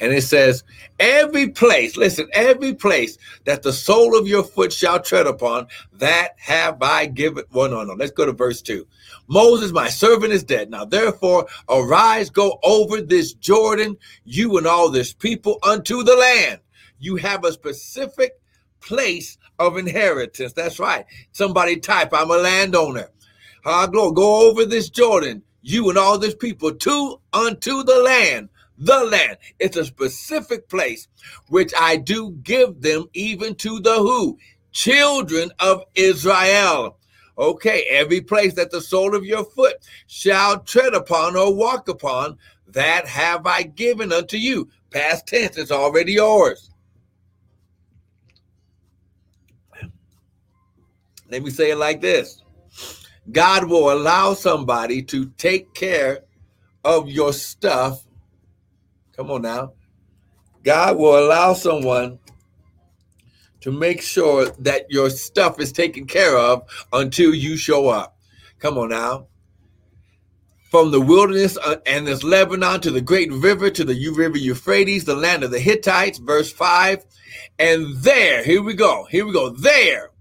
And 0.00 0.12
it 0.12 0.22
says, 0.22 0.64
Every 0.98 1.48
place, 1.48 1.96
listen, 1.96 2.28
every 2.34 2.74
place 2.74 3.16
that 3.44 3.62
the 3.62 3.72
sole 3.72 4.18
of 4.18 4.26
your 4.26 4.42
foot 4.42 4.72
shall 4.72 5.00
tread 5.00 5.26
upon, 5.26 5.68
that 5.94 6.32
have 6.38 6.82
I 6.82 7.06
given. 7.06 7.44
Well, 7.52 7.70
no, 7.70 7.84
no. 7.84 7.94
Let's 7.94 8.10
go 8.10 8.26
to 8.26 8.32
verse 8.32 8.60
2. 8.60 8.86
Moses, 9.28 9.72
my 9.72 9.88
servant, 9.88 10.32
is 10.32 10.44
dead. 10.44 10.70
Now, 10.70 10.84
therefore, 10.84 11.46
arise, 11.70 12.28
go 12.28 12.58
over 12.64 13.00
this 13.00 13.32
Jordan, 13.32 13.96
you 14.24 14.58
and 14.58 14.66
all 14.66 14.90
this 14.90 15.14
people, 15.14 15.58
unto 15.62 16.02
the 16.02 16.16
land. 16.16 16.60
You 16.98 17.16
have 17.16 17.44
a 17.44 17.52
specific 17.52 18.32
place 18.80 19.38
of 19.58 19.76
inheritance. 19.76 20.52
That's 20.52 20.78
right. 20.78 21.04
Somebody 21.32 21.76
type, 21.78 22.10
I'm 22.12 22.30
a 22.30 22.36
landowner. 22.36 23.08
Ah, 23.64 23.86
glory. 23.86 24.14
Go 24.14 24.50
over 24.50 24.64
this 24.64 24.90
Jordan, 24.90 25.42
you 25.62 25.88
and 25.88 25.98
all 25.98 26.18
this 26.18 26.34
people, 26.34 26.74
to 26.74 27.20
unto 27.32 27.82
the 27.82 28.00
land. 28.00 28.48
The 28.78 29.04
land. 29.04 29.38
It's 29.58 29.76
a 29.76 29.84
specific 29.84 30.68
place 30.68 31.06
which 31.48 31.72
I 31.78 31.96
do 31.96 32.32
give 32.42 32.80
them 32.80 33.06
even 33.14 33.54
to 33.56 33.78
the 33.80 33.94
who? 33.94 34.38
Children 34.72 35.50
of 35.60 35.84
Israel. 35.94 36.98
Okay, 37.38 37.84
every 37.88 38.20
place 38.20 38.54
that 38.54 38.70
the 38.70 38.80
sole 38.80 39.14
of 39.14 39.24
your 39.24 39.44
foot 39.44 39.76
shall 40.06 40.60
tread 40.60 40.94
upon 40.94 41.36
or 41.36 41.54
walk 41.54 41.88
upon, 41.88 42.38
that 42.68 43.06
have 43.06 43.46
I 43.46 43.62
given 43.62 44.12
unto 44.12 44.36
you. 44.36 44.68
Past 44.90 45.26
tense, 45.26 45.56
it's 45.56 45.70
already 45.70 46.14
yours. 46.14 46.70
Let 51.32 51.42
me 51.42 51.50
say 51.50 51.70
it 51.70 51.78
like 51.78 52.02
this 52.02 52.42
God 53.30 53.64
will 53.64 53.90
allow 53.90 54.34
somebody 54.34 55.02
to 55.04 55.30
take 55.38 55.72
care 55.72 56.20
of 56.84 57.08
your 57.08 57.32
stuff. 57.32 58.04
Come 59.16 59.30
on 59.30 59.40
now. 59.40 59.72
God 60.62 60.98
will 60.98 61.18
allow 61.18 61.54
someone 61.54 62.18
to 63.62 63.72
make 63.72 64.02
sure 64.02 64.50
that 64.58 64.90
your 64.90 65.08
stuff 65.08 65.58
is 65.58 65.72
taken 65.72 66.06
care 66.06 66.36
of 66.36 66.68
until 66.92 67.34
you 67.34 67.56
show 67.56 67.88
up. 67.88 68.18
Come 68.58 68.76
on 68.76 68.90
now. 68.90 69.28
From 70.70 70.90
the 70.90 71.00
wilderness 71.00 71.56
uh, 71.56 71.76
and 71.86 72.06
this 72.06 72.22
Lebanon 72.22 72.80
to 72.82 72.90
the 72.90 73.00
great 73.00 73.32
river 73.32 73.70
to 73.70 73.84
the 73.84 74.12
river 74.14 74.36
Euphrates, 74.36 75.04
the 75.04 75.16
land 75.16 75.44
of 75.44 75.50
the 75.50 75.60
Hittites, 75.60 76.18
verse 76.18 76.52
5. 76.52 77.04
And 77.58 77.96
there, 77.98 78.44
here 78.44 78.62
we 78.62 78.74
go, 78.74 79.04
here 79.10 79.24
we 79.24 79.32
go, 79.32 79.50
there, 79.50 80.11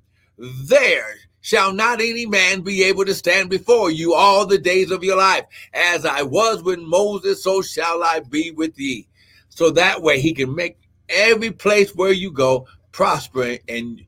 there 0.42 1.16
shall 1.42 1.74
not 1.74 2.02
any 2.02 2.26
man 2.26 2.62
be 2.62 2.84
able 2.84 3.06
to 3.06 3.14
stand 3.14 3.50
before 3.50 3.92
you 3.92 4.14
all 4.14 4.46
the 4.46 4.58
days 4.58 4.92
of 4.92 5.04
your 5.04 5.18
life. 5.18 5.46
As 5.74 6.06
I 6.06 6.22
was 6.24 6.64
with 6.64 6.80
Moses, 6.80 7.44
so 7.44 7.62
shall 7.62 8.04
I 8.04 8.22
be 8.22 8.52
with 8.52 8.76
thee. 8.76 9.08
So 9.50 9.70
that 9.72 10.02
way 10.02 10.20
he 10.20 10.34
can 10.34 10.56
make 10.56 10.78
every 11.10 11.52
place 11.52 11.96
where 11.96 12.12
you 12.12 12.32
go 12.32 12.68
prosper 12.92 13.58
and 13.68 14.02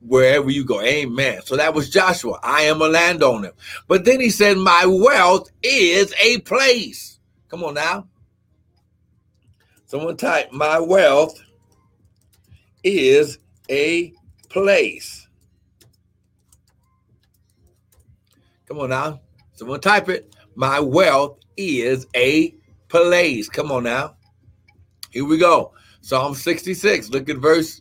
wherever 0.00 0.50
you 0.50 0.64
go. 0.64 0.80
Amen. 0.80 1.42
So 1.44 1.56
that 1.56 1.74
was 1.74 1.90
Joshua. 1.90 2.38
I 2.42 2.62
am 2.62 2.80
a 2.80 2.88
landowner. 2.88 3.52
But 3.86 4.04
then 4.04 4.20
he 4.20 4.30
said, 4.30 4.56
My 4.56 4.84
wealth 4.86 5.50
is 5.62 6.14
a 6.22 6.38
place. 6.38 7.18
Come 7.48 7.64
on 7.64 7.74
now. 7.74 8.06
Someone 9.86 10.16
type, 10.16 10.52
My 10.52 10.78
wealth 10.78 11.40
is 12.84 13.38
a 13.68 14.12
place. 14.48 15.27
Come 18.68 18.80
on 18.80 18.90
now. 18.90 19.20
Someone 19.54 19.80
type 19.80 20.10
it. 20.10 20.36
My 20.54 20.78
wealth 20.78 21.38
is 21.56 22.06
a 22.14 22.54
place. 22.88 23.48
Come 23.48 23.72
on 23.72 23.84
now. 23.84 24.16
Here 25.10 25.24
we 25.24 25.38
go. 25.38 25.72
Psalm 26.02 26.34
66. 26.34 27.08
Look 27.08 27.30
at 27.30 27.38
verse 27.38 27.80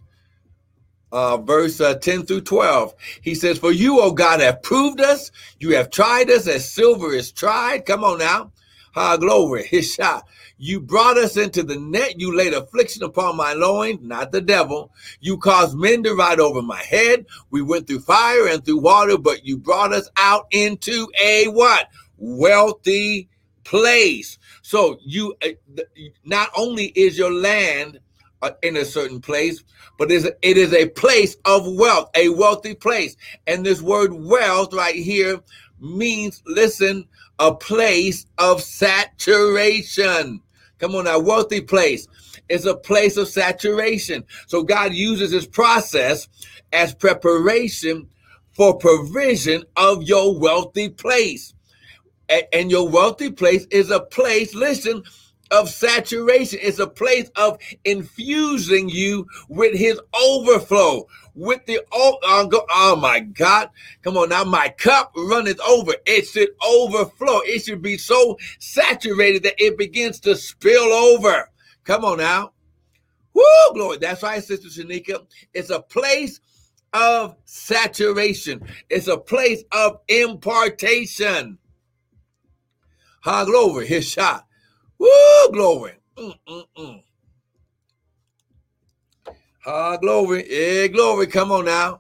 uh, 1.12 1.38
verse 1.38 1.80
uh, 1.82 1.95
10 1.95 2.26
through 2.26 2.41
12. 2.41 2.93
He 3.21 3.36
says, 3.36 3.58
For 3.58 3.71
you, 3.71 4.00
O 4.02 4.12
God, 4.12 4.39
have 4.39 4.62
proved 4.62 5.02
us. 5.02 5.32
You 5.60 5.76
have 5.76 5.89
tried 5.89 6.30
us 6.30 6.47
as 6.47 6.69
silver 6.71 7.13
is 7.13 7.32
tried. 7.32 7.86
Come 7.86 8.04
on 8.04 8.19
now. 8.19 8.52
Ha, 8.97 9.15
glory. 9.17 9.67
His 9.69 9.93
shot. 9.93 10.25
You 10.57 10.79
brought 10.79 11.19
us 11.19 11.38
into 11.38 11.62
the 11.62 11.77
net. 11.77 12.19
You 12.19 12.36
laid 12.36 12.53
affliction 12.55 13.03
upon 13.03 13.38
my 13.38 13.53
loins, 13.53 13.99
not 14.01 14.31
the 14.31 14.41
devil. 14.41 14.91
You 15.19 15.38
caused 15.38 15.77
men 15.77 16.01
to 16.01 16.15
ride 16.15 16.39
over 16.39 16.63
my 16.63 16.81
head. 16.81 17.27
We 17.51 17.62
went 17.62 17.86
through 17.86 17.99
fire 17.99 18.47
and 18.47 18.65
through 18.65 18.79
water, 18.79 19.19
but 19.19 19.45
you 19.45 19.57
brought 19.57 19.93
us 19.93 20.10
out 20.17 20.47
into 20.49 21.07
a 21.21 21.45
what? 21.45 21.89
Wealthy 22.17 23.29
place. 23.63 24.39
So 24.63 24.97
you, 25.05 25.36
uh, 25.45 25.83
not 26.25 26.49
only 26.57 26.86
is 26.95 27.19
your 27.19 27.31
land 27.31 27.99
uh, 28.41 28.51
in 28.63 28.77
a 28.77 28.86
certain 28.86 29.21
place, 29.21 29.63
but 29.99 30.12
it 30.12 30.57
is 30.57 30.73
a 30.73 30.89
place 30.89 31.38
of 31.45 31.71
wealth, 31.75 32.10
a 32.15 32.29
wealthy 32.29 32.73
place. 32.73 33.15
And 33.45 33.63
this 33.63 33.79
word 33.79 34.12
wealth 34.12 34.73
right 34.73 34.95
here 34.95 35.39
means, 35.79 36.41
listen, 36.47 37.07
a 37.39 37.54
place 37.54 38.26
of 38.38 38.62
saturation. 38.62 40.41
Come 40.80 40.95
on 40.95 41.06
now, 41.06 41.19
wealthy 41.19 41.62
place 41.62 42.08
is 42.50 42.65
a 42.65 42.76
place 42.76 43.17
of 43.17 43.28
saturation. 43.28 44.23
So 44.47 44.63
God 44.63 44.93
uses 44.93 45.32
this 45.32 45.47
process 45.47 46.28
as 46.71 46.93
preparation 46.93 48.08
for 48.52 48.78
provision 48.78 49.63
of 49.76 50.04
your 50.04 50.39
wealthy 50.39 50.89
place. 50.89 51.54
And 52.52 52.69
your 52.69 52.89
wealthy 52.89 53.32
place 53.32 53.65
is 53.71 53.89
a 53.89 54.02
place, 54.02 54.54
listen, 54.54 55.04
of 55.52 55.69
saturation. 55.69 56.60
It's 56.62 56.80
a 56.80 56.88
place 56.88 57.30
of 57.36 57.58
infusing 57.86 58.89
you 58.89 59.26
with 59.47 59.78
his 59.78 60.00
overflow. 60.13 61.08
With 61.39 61.67
the 61.67 61.82
oh, 61.91 62.17
oh 62.23 62.95
my 62.95 63.19
God. 63.19 63.69
Come 64.02 64.17
on 64.17 64.30
now. 64.30 64.43
My 64.43 64.69
cup 64.69 65.12
runneth 65.15 65.60
over. 65.62 65.93
It 66.08 66.26
should 66.26 66.50
overflow. 66.65 67.41
It 67.45 67.63
should 67.63 67.84
be 67.84 68.00
so 68.00 68.39
saturated 68.58 69.43
that 69.43 69.54
it 69.60 69.78
begins 69.78 70.19
to 70.21 70.36
spill 70.36 70.91
over. 70.91 71.52
Come 71.84 72.04
on 72.06 72.17
now. 72.17 72.54
Woo, 73.36 73.43
glory. 73.76 73.97
That's 74.00 74.23
right, 74.23 74.43
Sister 74.43 74.67
Shanika. 74.67 75.28
It's 75.54 75.69
a 75.69 75.80
place 75.80 76.39
of 76.91 77.36
saturation. 77.45 78.67
It's 78.89 79.08
a 79.08 79.17
place 79.17 79.63
of 79.71 80.00
impartation. 80.08 81.60
Ha, 83.21 83.45
glory. 83.45 83.86
His 83.86 84.10
shot. 84.10 84.47
Woo, 84.97 85.52
glory. 85.52 85.93
Mm-mm-mm. 86.17 87.04
Ah, 89.67 89.97
glory. 89.97 90.45
Yeah, 90.49 90.88
glory. 90.88 91.27
Come 91.27 91.51
on 91.51 91.65
now. 91.65 91.99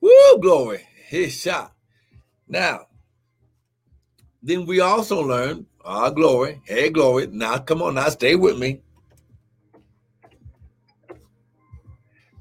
Woo, 0.00 0.38
glory. 0.40 0.80
His 1.06 1.40
shot. 1.40 1.72
Now, 2.48 2.86
then 4.42 4.66
we 4.66 4.80
also 4.80 5.22
learn, 5.22 5.66
ah, 5.84 6.10
glory. 6.10 6.60
Hey, 6.64 6.90
glory. 6.90 7.28
Now, 7.28 7.58
come 7.58 7.80
on 7.80 7.94
now, 7.94 8.08
stay 8.08 8.34
with 8.34 8.58
me. 8.58 8.80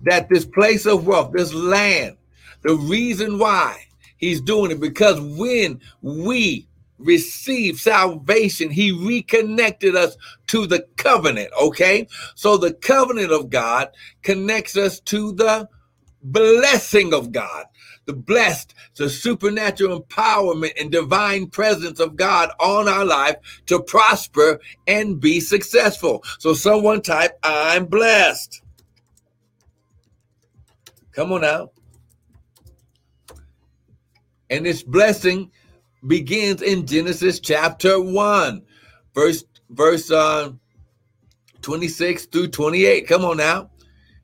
That 0.01 0.27
this 0.27 0.45
place 0.45 0.88
of 0.88 1.06
wealth, 1.06 1.34
this 1.34 1.54
land, 1.54 2.17
the 2.63 2.73
reason 2.75 3.38
why 3.38 3.86
he's 4.17 4.41
doing 4.41 4.71
it, 4.71 4.80
because 4.80 5.21
when 5.21 5.80
we 6.01 6.67
received 7.03 7.79
salvation, 7.79 8.69
he 8.69 8.91
reconnected 8.91 9.95
us 9.95 10.15
to 10.47 10.65
the 10.65 10.87
covenant. 10.97 11.51
Okay. 11.59 12.07
So 12.35 12.57
the 12.57 12.73
covenant 12.73 13.31
of 13.31 13.49
God 13.49 13.89
connects 14.21 14.77
us 14.77 14.99
to 15.01 15.31
the 15.33 15.69
blessing 16.23 17.13
of 17.13 17.31
God. 17.31 17.65
The 18.05 18.13
blessed, 18.13 18.73
the 18.95 19.09
supernatural 19.09 20.01
empowerment 20.01 20.79
and 20.79 20.91
divine 20.91 21.47
presence 21.47 21.99
of 21.99 22.15
God 22.15 22.49
on 22.59 22.87
our 22.87 23.05
life 23.05 23.35
to 23.67 23.81
prosper 23.81 24.59
and 24.87 25.19
be 25.19 25.39
successful. 25.39 26.23
So, 26.39 26.53
someone 26.53 27.03
type, 27.03 27.37
I'm 27.43 27.85
blessed. 27.85 28.63
Come 31.11 31.31
on 31.31 31.43
out. 31.43 31.73
And 34.49 34.65
this 34.65 34.83
blessing 34.83 35.51
begins 36.05 36.61
in 36.61 36.85
Genesis 36.85 37.39
chapter 37.39 37.99
1, 38.01 38.63
verse 39.13 39.43
verse 39.69 40.11
uh, 40.11 40.51
26 41.61 42.25
through 42.25 42.47
28. 42.47 43.07
Come 43.07 43.25
on 43.25 43.37
now. 43.37 43.69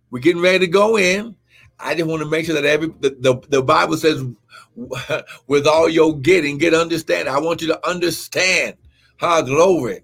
We're 0.09 0.19
getting 0.19 0.41
ready 0.41 0.59
to 0.59 0.67
go 0.67 0.97
in. 0.97 1.35
I 1.79 1.93
just 1.95 2.07
want 2.07 2.23
to 2.23 2.29
make 2.29 2.45
sure 2.45 2.55
that 2.55 2.65
every 2.65 2.87
the, 2.87 3.15
the, 3.19 3.41
the 3.49 3.61
Bible 3.61 3.97
says 3.97 4.23
with 5.47 5.67
all 5.67 5.89
your 5.89 6.17
getting, 6.19 6.57
get 6.57 6.73
understand. 6.73 7.29
I 7.29 7.39
want 7.39 7.61
you 7.61 7.67
to 7.67 7.87
understand 7.87 8.75
how 9.17 9.41
glory 9.41 10.01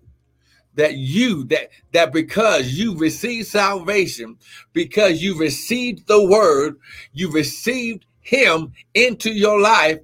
that 0.75 0.95
you 0.95 1.43
that 1.45 1.69
that 1.91 2.11
because 2.11 2.73
you 2.73 2.97
received 2.97 3.47
salvation, 3.47 4.37
because 4.73 5.21
you 5.21 5.37
received 5.37 6.07
the 6.07 6.23
word, 6.23 6.79
you 7.13 7.31
received 7.31 8.05
him 8.21 8.73
into 8.93 9.31
your 9.31 9.59
life, 9.59 9.99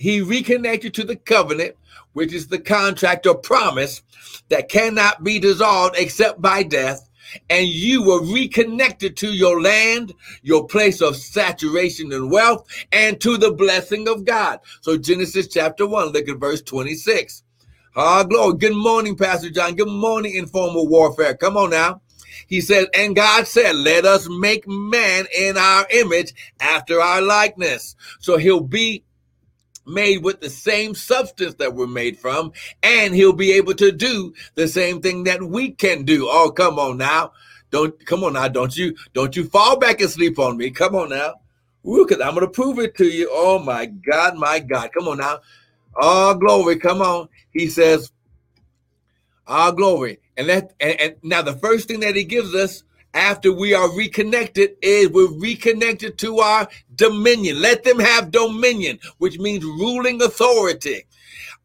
he 0.00 0.22
reconnected 0.22 0.94
to 0.94 1.04
the 1.04 1.14
covenant, 1.14 1.76
which 2.14 2.32
is 2.32 2.46
the 2.46 2.58
contract 2.58 3.26
or 3.26 3.34
promise 3.34 4.00
that 4.48 4.70
cannot 4.70 5.22
be 5.22 5.38
dissolved 5.38 5.94
except 5.98 6.40
by 6.40 6.62
death. 6.62 7.06
And 7.50 7.68
you 7.68 8.02
were 8.02 8.24
reconnected 8.24 9.14
to 9.18 9.30
your 9.30 9.60
land, 9.60 10.14
your 10.42 10.66
place 10.66 11.02
of 11.02 11.16
saturation 11.16 12.14
and 12.14 12.30
wealth, 12.30 12.66
and 12.90 13.20
to 13.20 13.36
the 13.36 13.52
blessing 13.52 14.08
of 14.08 14.24
God. 14.24 14.60
So, 14.80 14.96
Genesis 14.96 15.48
chapter 15.48 15.86
1, 15.86 16.08
look 16.08 16.30
at 16.30 16.38
verse 16.38 16.62
26. 16.62 17.42
Ah, 17.94 18.22
glory. 18.22 18.56
Good 18.56 18.76
morning, 18.76 19.16
Pastor 19.16 19.50
John. 19.50 19.74
Good 19.74 19.86
morning, 19.86 20.34
informal 20.34 20.88
warfare. 20.88 21.36
Come 21.36 21.58
on 21.58 21.70
now. 21.70 22.00
He 22.46 22.62
said, 22.62 22.86
and 22.94 23.14
God 23.14 23.46
said, 23.46 23.76
let 23.76 24.06
us 24.06 24.26
make 24.30 24.66
man 24.66 25.26
in 25.36 25.58
our 25.58 25.86
image 25.90 26.32
after 26.58 27.02
our 27.02 27.20
likeness. 27.20 27.96
So 28.18 28.38
he'll 28.38 28.60
be 28.60 29.04
made 29.90 30.22
with 30.22 30.40
the 30.40 30.50
same 30.50 30.94
substance 30.94 31.54
that 31.56 31.74
we're 31.74 31.86
made 31.86 32.18
from, 32.18 32.52
and 32.82 33.14
he'll 33.14 33.32
be 33.32 33.52
able 33.52 33.74
to 33.74 33.92
do 33.92 34.32
the 34.54 34.68
same 34.68 35.00
thing 35.00 35.24
that 35.24 35.42
we 35.42 35.72
can 35.72 36.04
do. 36.04 36.28
Oh, 36.28 36.50
come 36.50 36.78
on 36.78 36.98
now. 36.98 37.32
Don't 37.70 38.04
come 38.06 38.24
on 38.24 38.32
now. 38.34 38.48
Don't 38.48 38.76
you 38.76 38.96
don't 39.12 39.36
you 39.36 39.44
fall 39.44 39.78
back 39.78 40.00
and 40.00 40.10
sleep 40.10 40.38
on 40.38 40.56
me. 40.56 40.70
Come 40.70 40.94
on 40.94 41.10
now. 41.10 41.34
Ooh, 41.86 42.04
because 42.06 42.22
I'm 42.22 42.34
gonna 42.34 42.48
prove 42.48 42.78
it 42.78 42.96
to 42.96 43.06
you. 43.06 43.28
Oh 43.30 43.58
my 43.58 43.86
God, 43.86 44.36
my 44.36 44.58
God. 44.58 44.90
Come 44.92 45.08
on 45.08 45.18
now. 45.18 45.38
Oh, 45.96 46.34
glory. 46.34 46.76
Come 46.78 47.02
on. 47.02 47.28
He 47.52 47.68
says, 47.68 48.12
Ah, 49.46 49.70
glory. 49.70 50.20
And 50.36 50.48
that 50.48 50.72
and, 50.80 51.00
and 51.00 51.16
now 51.22 51.42
the 51.42 51.56
first 51.56 51.88
thing 51.88 52.00
that 52.00 52.16
he 52.16 52.24
gives 52.24 52.54
us 52.54 52.84
after 53.14 53.52
we 53.52 53.74
are 53.74 53.94
reconnected 53.94 54.76
is 54.82 55.08
we're 55.08 55.38
reconnected 55.38 56.18
to 56.18 56.38
our 56.38 56.68
dominion. 56.94 57.60
Let 57.60 57.84
them 57.84 57.98
have 57.98 58.30
dominion, 58.30 58.98
which 59.18 59.38
means 59.38 59.64
ruling 59.64 60.22
authority 60.22 61.04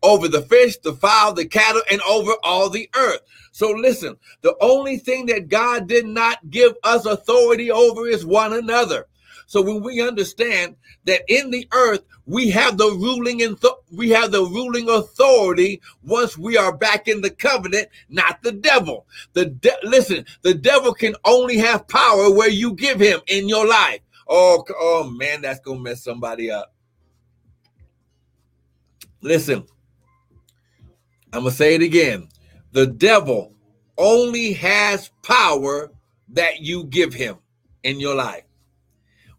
over 0.03 0.27
the 0.27 0.41
fish, 0.43 0.77
the 0.77 0.93
fowl, 0.93 1.33
the 1.33 1.45
cattle, 1.45 1.81
and 1.91 2.01
over 2.01 2.33
all 2.43 2.69
the 2.69 2.89
earth. 2.95 3.21
So 3.51 3.71
listen, 3.71 4.17
the 4.41 4.55
only 4.61 4.97
thing 4.97 5.27
that 5.27 5.49
God 5.49 5.87
did 5.87 6.05
not 6.05 6.49
give 6.49 6.73
us 6.83 7.05
authority 7.05 7.71
over 7.71 8.07
is 8.07 8.25
one 8.25 8.53
another. 8.53 9.07
So 9.47 9.61
when 9.61 9.83
we 9.83 10.01
understand 10.01 10.75
that 11.05 11.21
in 11.27 11.51
the 11.51 11.67
earth 11.73 12.01
we 12.25 12.49
have 12.49 12.77
the 12.77 12.89
ruling 12.89 13.41
and 13.43 13.59
th- 13.59 13.73
we 13.91 14.09
have 14.09 14.31
the 14.31 14.43
ruling 14.43 14.89
authority 14.89 15.81
once 16.03 16.37
we 16.37 16.57
are 16.57 16.75
back 16.75 17.07
in 17.07 17.21
the 17.21 17.29
covenant, 17.29 17.89
not 18.09 18.41
the 18.41 18.51
devil. 18.51 19.05
The 19.33 19.45
de- 19.45 19.77
listen, 19.83 20.25
the 20.41 20.53
devil 20.53 20.93
can 20.93 21.15
only 21.23 21.57
have 21.57 21.87
power 21.87 22.31
where 22.31 22.49
you 22.49 22.73
give 22.73 22.99
him 22.99 23.19
in 23.27 23.47
your 23.47 23.67
life. 23.67 23.99
Oh, 24.27 24.65
oh 24.79 25.09
man, 25.09 25.41
that's 25.41 25.59
gonna 25.59 25.79
mess 25.79 26.03
somebody 26.03 26.49
up. 26.49 26.73
Listen, 29.21 29.65
I'm 31.31 31.41
gonna 31.41 31.51
say 31.51 31.75
it 31.75 31.81
again. 31.83 32.29
The 32.71 32.87
devil 32.87 33.53
only 33.97 34.53
has 34.53 35.11
power 35.21 35.91
that 36.29 36.61
you 36.61 36.85
give 36.85 37.13
him 37.13 37.37
in 37.83 37.99
your 37.99 38.15
life 38.15 38.43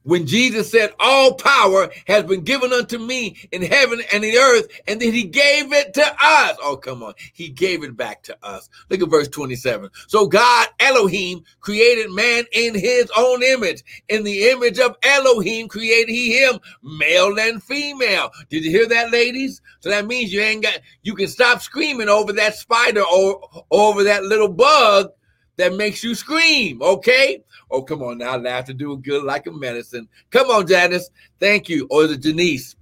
when 0.07 0.25
Jesus 0.25 0.71
said, 0.71 0.93
All 1.01 1.35
power 1.35 1.91
has 2.07 2.25
been 2.25 2.43
given 2.43 2.73
unto 2.73 2.99
me 2.99 3.37
in 3.51 3.61
heaven 3.61 4.01
and 4.13 4.23
the 4.23 4.39
earth, 4.39 4.69
and 4.87 5.01
then 5.01 5.13
he 5.13 5.25
gave 5.25 5.73
it 5.73 5.93
to 5.95 6.17
us. 6.23 6.57
Oh, 6.63 6.77
come 6.77 7.03
on. 7.03 7.15
He 7.33 7.49
gave 7.49 7.83
it 7.83 7.97
back 7.97 8.23
to 8.25 8.37
us. 8.43 8.71
Look 8.89 9.03
at 9.03 9.11
verse 9.11 9.29
27. 9.29 9.91
So 10.07 10.27
God, 10.27 10.69
Elohim, 10.79 11.43
created 11.61 12.13
man 12.13 12.45
in 12.53 12.75
his 12.75 13.11
own 13.17 13.43
image. 13.43 13.83
In 14.09 14.23
the 14.23 14.49
image 14.49 14.79
of 14.79 14.97
Elohim 15.03 15.69
created 15.69 16.13
he 16.13 16.39
him, 16.39 16.61
male 16.83 17.37
and 17.39 17.61
female. 17.63 18.31
Did 18.49 18.65
you 18.65 18.71
hear 18.71 18.89
that, 18.89 19.11
ladies? 19.11 19.61
So 19.81 19.91
that 19.91 20.07
means 20.07 20.33
you 20.33 20.41
ain't 20.41 20.63
got, 20.63 20.79
you 21.03 21.15
can 21.17 21.29
stop 21.29 21.61
screaming 21.61 22.09
over 22.09 22.33
that 22.35 22.55
spider 22.55 23.03
or 23.03 23.65
over 23.73 24.05
that 24.05 24.23
little 24.23 24.49
bug 24.49 25.11
that 25.57 25.75
makes 25.75 26.05
you 26.05 26.15
scream, 26.15 26.83
okay? 26.83 27.43
Oh, 27.71 27.83
come 27.83 28.03
on 28.03 28.19
now, 28.19 28.37
laugh 28.37 28.67
to 28.67 28.75
do 28.75 28.93
a 28.93 28.97
good 28.97 29.25
like 29.25 29.47
a 29.47 29.53
medicine. 29.53 30.09
Come 30.31 30.51
on, 30.51 30.67
Janice. 30.67 31.11
Thank 31.41 31.69
you. 31.69 31.87
Oh, 31.91 32.05
or 32.05 32.07
the 32.07 32.17
Janice. 32.17 32.77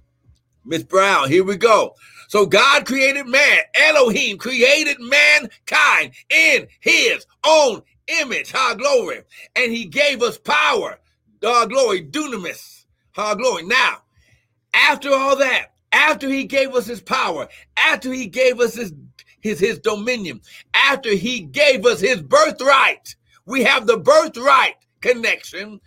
Miss 0.65 0.83
Brown, 0.83 1.29
here 1.29 1.43
we 1.43 1.57
go. 1.57 1.95
So 2.27 2.45
God 2.45 2.85
created 2.85 3.27
man, 3.27 3.59
Elohim 3.75 4.37
created 4.37 4.97
mankind 4.99 6.13
in 6.29 6.67
his 6.79 7.25
own 7.45 7.81
image. 8.07 8.51
Ha 8.51 8.73
glory. 8.75 9.21
And 9.55 9.71
he 9.71 9.85
gave 9.85 10.21
us 10.21 10.37
power. 10.37 10.99
Our 11.45 11.67
glory, 11.67 12.03
dunamis. 12.03 12.85
Ha 13.11 13.35
glory. 13.35 13.63
Now, 13.63 13.97
after 14.73 15.13
all 15.13 15.35
that, 15.37 15.73
after 15.91 16.27
he 16.27 16.45
gave 16.45 16.73
us 16.73 16.87
his 16.87 17.01
power, 17.01 17.47
after 17.77 18.11
he 18.11 18.27
gave 18.27 18.59
us 18.59 18.73
his 18.73 18.93
his, 19.45 19.59
his 19.59 19.77
dominion, 19.77 20.41
after 20.73 21.11
he 21.11 21.41
gave 21.41 21.85
us 21.85 21.99
his 21.99 22.19
birthright, 22.19 23.15
we 23.45 23.63
have 23.63 23.85
the 23.85 23.97
birthright 23.97 24.73
connection. 25.01 25.79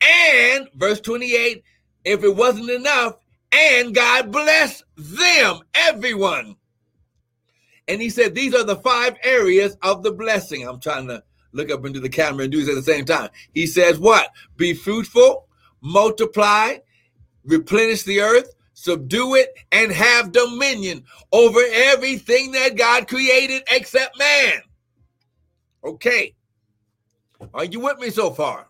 And 0.00 0.66
verse 0.74 0.98
28, 1.02 1.62
if 2.06 2.24
it 2.24 2.34
wasn't 2.34 2.70
enough, 2.70 3.16
and 3.52 3.94
God 3.94 4.32
bless 4.32 4.82
them, 4.96 5.60
everyone. 5.74 6.56
And 7.86 8.00
he 8.00 8.08
said, 8.08 8.34
These 8.34 8.54
are 8.54 8.64
the 8.64 8.76
five 8.76 9.18
areas 9.22 9.76
of 9.82 10.02
the 10.02 10.12
blessing. 10.12 10.66
I'm 10.66 10.80
trying 10.80 11.06
to 11.08 11.22
look 11.52 11.70
up 11.70 11.84
into 11.84 12.00
the 12.00 12.08
camera 12.08 12.44
and 12.44 12.52
do 12.52 12.60
this 12.60 12.70
at 12.70 12.76
the 12.76 12.92
same 12.92 13.04
time. 13.04 13.28
He 13.52 13.66
says, 13.66 13.98
What? 13.98 14.30
Be 14.56 14.72
fruitful, 14.72 15.48
multiply, 15.82 16.78
replenish 17.44 18.04
the 18.04 18.20
earth, 18.20 18.54
subdue 18.82 19.36
it, 19.36 19.54
and 19.70 19.92
have 19.92 20.32
dominion 20.32 21.04
over 21.30 21.60
everything 21.72 22.50
that 22.50 22.76
God 22.76 23.06
created 23.06 23.62
except 23.70 24.18
man. 24.18 24.54
Okay. 25.84 26.34
Are 27.54 27.64
you 27.64 27.78
with 27.78 28.00
me 28.00 28.10
so 28.10 28.32
far? 28.32 28.66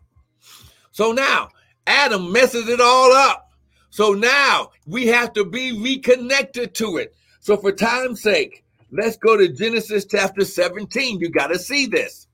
So 0.90 1.12
now 1.12 1.48
Adam 1.86 2.30
messes 2.30 2.68
it 2.68 2.78
all 2.78 3.10
up. 3.10 3.52
So 3.88 4.12
now 4.12 4.72
we 4.86 5.06
have 5.06 5.32
to 5.32 5.46
be 5.46 5.80
reconnected 5.80 6.74
to 6.74 6.98
it. 6.98 7.14
So 7.40 7.56
for 7.56 7.72
time's 7.72 8.20
sake, 8.20 8.64
let's 8.90 9.16
go 9.16 9.38
to 9.38 9.48
Genesis 9.48 10.04
chapter 10.04 10.44
17. 10.44 11.20
You 11.20 11.30
got 11.30 11.46
to 11.46 11.58
see 11.58 11.86
this. 11.86 12.26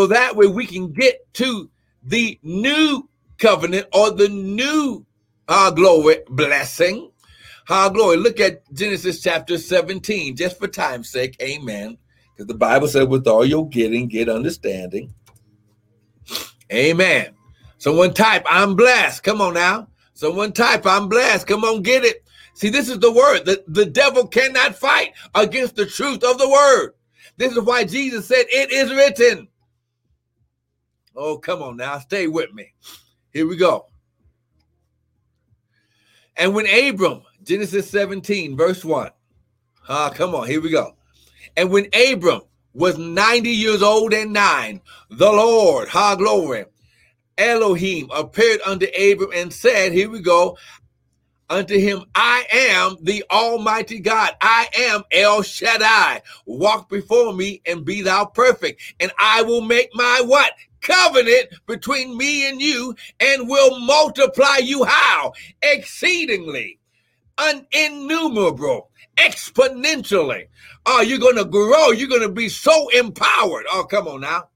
So 0.00 0.08
that 0.08 0.34
way 0.34 0.48
we 0.48 0.66
can 0.66 0.92
get 0.92 1.32
to 1.34 1.70
the 2.02 2.40
new 2.42 3.08
covenant 3.38 3.86
or 3.92 4.10
the 4.10 4.28
new 4.28 5.06
uh, 5.48 5.70
glory 5.70 6.18
blessing. 6.28 7.10
Our 7.68 7.90
glory. 7.90 8.16
Look 8.16 8.40
at 8.40 8.70
Genesis 8.72 9.22
chapter 9.22 9.58
17, 9.58 10.36
just 10.36 10.58
for 10.58 10.68
time's 10.68 11.10
sake. 11.10 11.36
Amen. 11.42 11.98
Because 12.34 12.46
the 12.46 12.54
Bible 12.54 12.88
said, 12.88 13.08
with 13.08 13.26
all 13.26 13.44
your 13.44 13.68
getting, 13.68 14.08
get 14.08 14.28
understanding. 14.28 15.12
Amen. 16.72 17.34
Someone 17.78 18.14
type, 18.14 18.44
I'm 18.48 18.74
blessed. 18.74 19.22
Come 19.22 19.40
on 19.40 19.54
now. 19.54 19.88
Someone 20.14 20.52
type, 20.52 20.86
I'm 20.86 21.08
blessed. 21.08 21.46
Come 21.46 21.64
on, 21.64 21.82
get 21.82 22.04
it. 22.04 22.24
See, 22.54 22.70
this 22.70 22.88
is 22.88 22.98
the 22.98 23.12
word. 23.12 23.44
The, 23.44 23.62
the 23.68 23.86
devil 23.86 24.26
cannot 24.26 24.74
fight 24.74 25.12
against 25.34 25.76
the 25.76 25.86
truth 25.86 26.24
of 26.24 26.38
the 26.38 26.48
word. 26.48 26.94
This 27.36 27.52
is 27.52 27.60
why 27.60 27.84
Jesus 27.84 28.26
said, 28.26 28.46
It 28.48 28.72
is 28.72 28.90
written. 28.90 29.48
Oh, 31.14 31.38
come 31.38 31.62
on 31.62 31.76
now. 31.76 31.98
Stay 31.98 32.26
with 32.26 32.52
me. 32.52 32.72
Here 33.32 33.46
we 33.46 33.56
go. 33.56 33.86
And 36.38 36.54
when 36.54 36.66
Abram, 36.66 37.22
Genesis 37.42 37.90
17, 37.90 38.56
verse 38.56 38.84
1. 38.84 39.10
Ah, 39.88 40.10
come 40.10 40.34
on. 40.34 40.46
Here 40.46 40.60
we 40.60 40.70
go. 40.70 40.94
And 41.56 41.70
when 41.70 41.88
Abram 41.92 42.42
was 42.72 42.96
90 42.96 43.50
years 43.50 43.82
old 43.82 44.14
and 44.14 44.32
nine, 44.32 44.80
the 45.10 45.30
Lord, 45.30 45.88
ha 45.88 46.14
glory, 46.14 46.66
Elohim 47.36 48.08
appeared 48.14 48.60
unto 48.64 48.86
Abram 48.86 49.30
and 49.34 49.52
said, 49.52 49.92
Here 49.92 50.08
we 50.08 50.20
go. 50.20 50.56
Unto 51.50 51.78
him, 51.78 52.04
I 52.14 52.44
am 52.52 52.96
the 53.00 53.24
Almighty 53.30 54.00
God. 54.00 54.32
I 54.42 54.68
am 54.76 55.02
El 55.10 55.42
Shaddai. 55.42 56.20
Walk 56.44 56.90
before 56.90 57.32
me 57.32 57.62
and 57.64 57.86
be 57.86 58.02
thou 58.02 58.26
perfect. 58.26 58.82
And 59.00 59.10
I 59.18 59.40
will 59.42 59.62
make 59.62 59.88
my 59.94 60.22
what? 60.26 60.52
Covenant 60.88 61.50
between 61.66 62.16
me 62.16 62.48
and 62.48 62.62
you 62.62 62.96
and 63.20 63.46
will 63.46 63.78
multiply 63.78 64.56
you 64.56 64.84
how? 64.84 65.34
Exceedingly, 65.60 66.80
uninnumerable, 67.36 68.84
exponentially. 69.18 70.44
Oh, 70.86 71.02
you're 71.02 71.18
going 71.18 71.36
to 71.36 71.44
grow. 71.44 71.90
You're 71.90 72.08
going 72.08 72.22
to 72.22 72.30
be 72.30 72.48
so 72.48 72.88
empowered. 72.88 73.66
Oh, 73.70 73.84
come 73.84 74.08
on 74.08 74.22
now. 74.22 74.48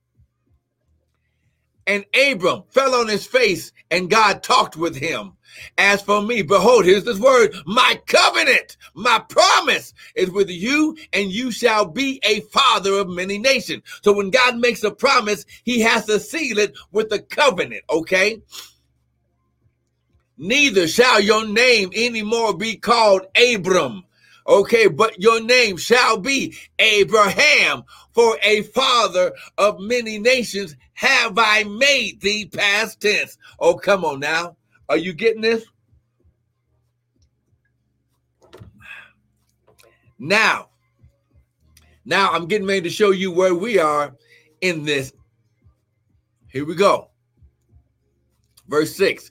And 1.87 2.07
Abram 2.17 2.63
fell 2.71 2.95
on 2.95 3.09
his 3.09 3.27
face, 3.27 3.71
and 3.91 4.09
God 4.09 4.43
talked 4.43 4.77
with 4.77 4.97
him. 4.97 5.33
As 5.79 6.03
for 6.03 6.23
me, 6.23 6.43
behold, 6.43 6.85
here's 6.85 7.05
this 7.05 7.19
word 7.19 7.55
my 7.67 8.01
covenant, 8.07 8.77
my 8.95 9.19
promise 9.29 9.95
is 10.15 10.31
with 10.31 10.51
you, 10.51 10.97
and 11.13 11.31
you 11.31 11.51
shall 11.51 11.85
be 11.85 12.21
a 12.25 12.41
father 12.41 12.95
of 12.95 13.09
many 13.09 13.39
nations. 13.39 13.83
So 14.03 14.13
when 14.13 14.31
God 14.31 14.59
makes 14.59 14.83
a 14.83 14.91
promise, 14.91 15.45
he 15.65 15.81
has 15.81 16.07
to 16.07 16.21
seal 16.21 16.59
it 16.59 16.77
with 16.91 17.13
a 17.13 17.19
covenant, 17.19 17.83
okay? 17.91 18.43
Neither 20.39 20.89
shall 20.89 21.21
your 21.21 21.47
name 21.47 21.91
anymore 21.95 22.57
be 22.57 22.77
called 22.77 23.23
Abram, 23.37 24.05
Okay, 24.47 24.89
but 24.89 25.21
your 25.21 25.41
name 25.41 25.77
shall 25.77 26.19
be 26.19 26.57
Abraham, 26.79 27.85
for 28.11 28.37
a 28.43 28.63
father 28.63 29.33
of 29.57 29.79
many 29.79 30.19
nations 30.19 30.77
have 30.95 31.39
I 31.39 31.65
made 31.65 32.21
thee 32.21 32.47
past 32.47 33.01
tense. 33.01 33.39
Oh, 33.61 33.75
come 33.75 34.05
on 34.05 34.21
now. 34.21 34.57
Are 34.93 34.99
you 34.99 35.15
getting 35.15 35.41
this? 35.41 35.65
Now, 40.19 40.69
now 42.05 42.31
I'm 42.31 42.45
getting 42.45 42.67
ready 42.67 42.83
to 42.83 42.91
show 42.91 43.11
you 43.11 43.33
where 43.33 43.55
we 43.55 43.79
are 43.79 44.15
in 44.61 44.85
this. 44.85 45.15
Here 46.49 46.67
we 46.67 46.75
go. 46.75 47.09
Verse 48.69 48.95
6 48.97 49.31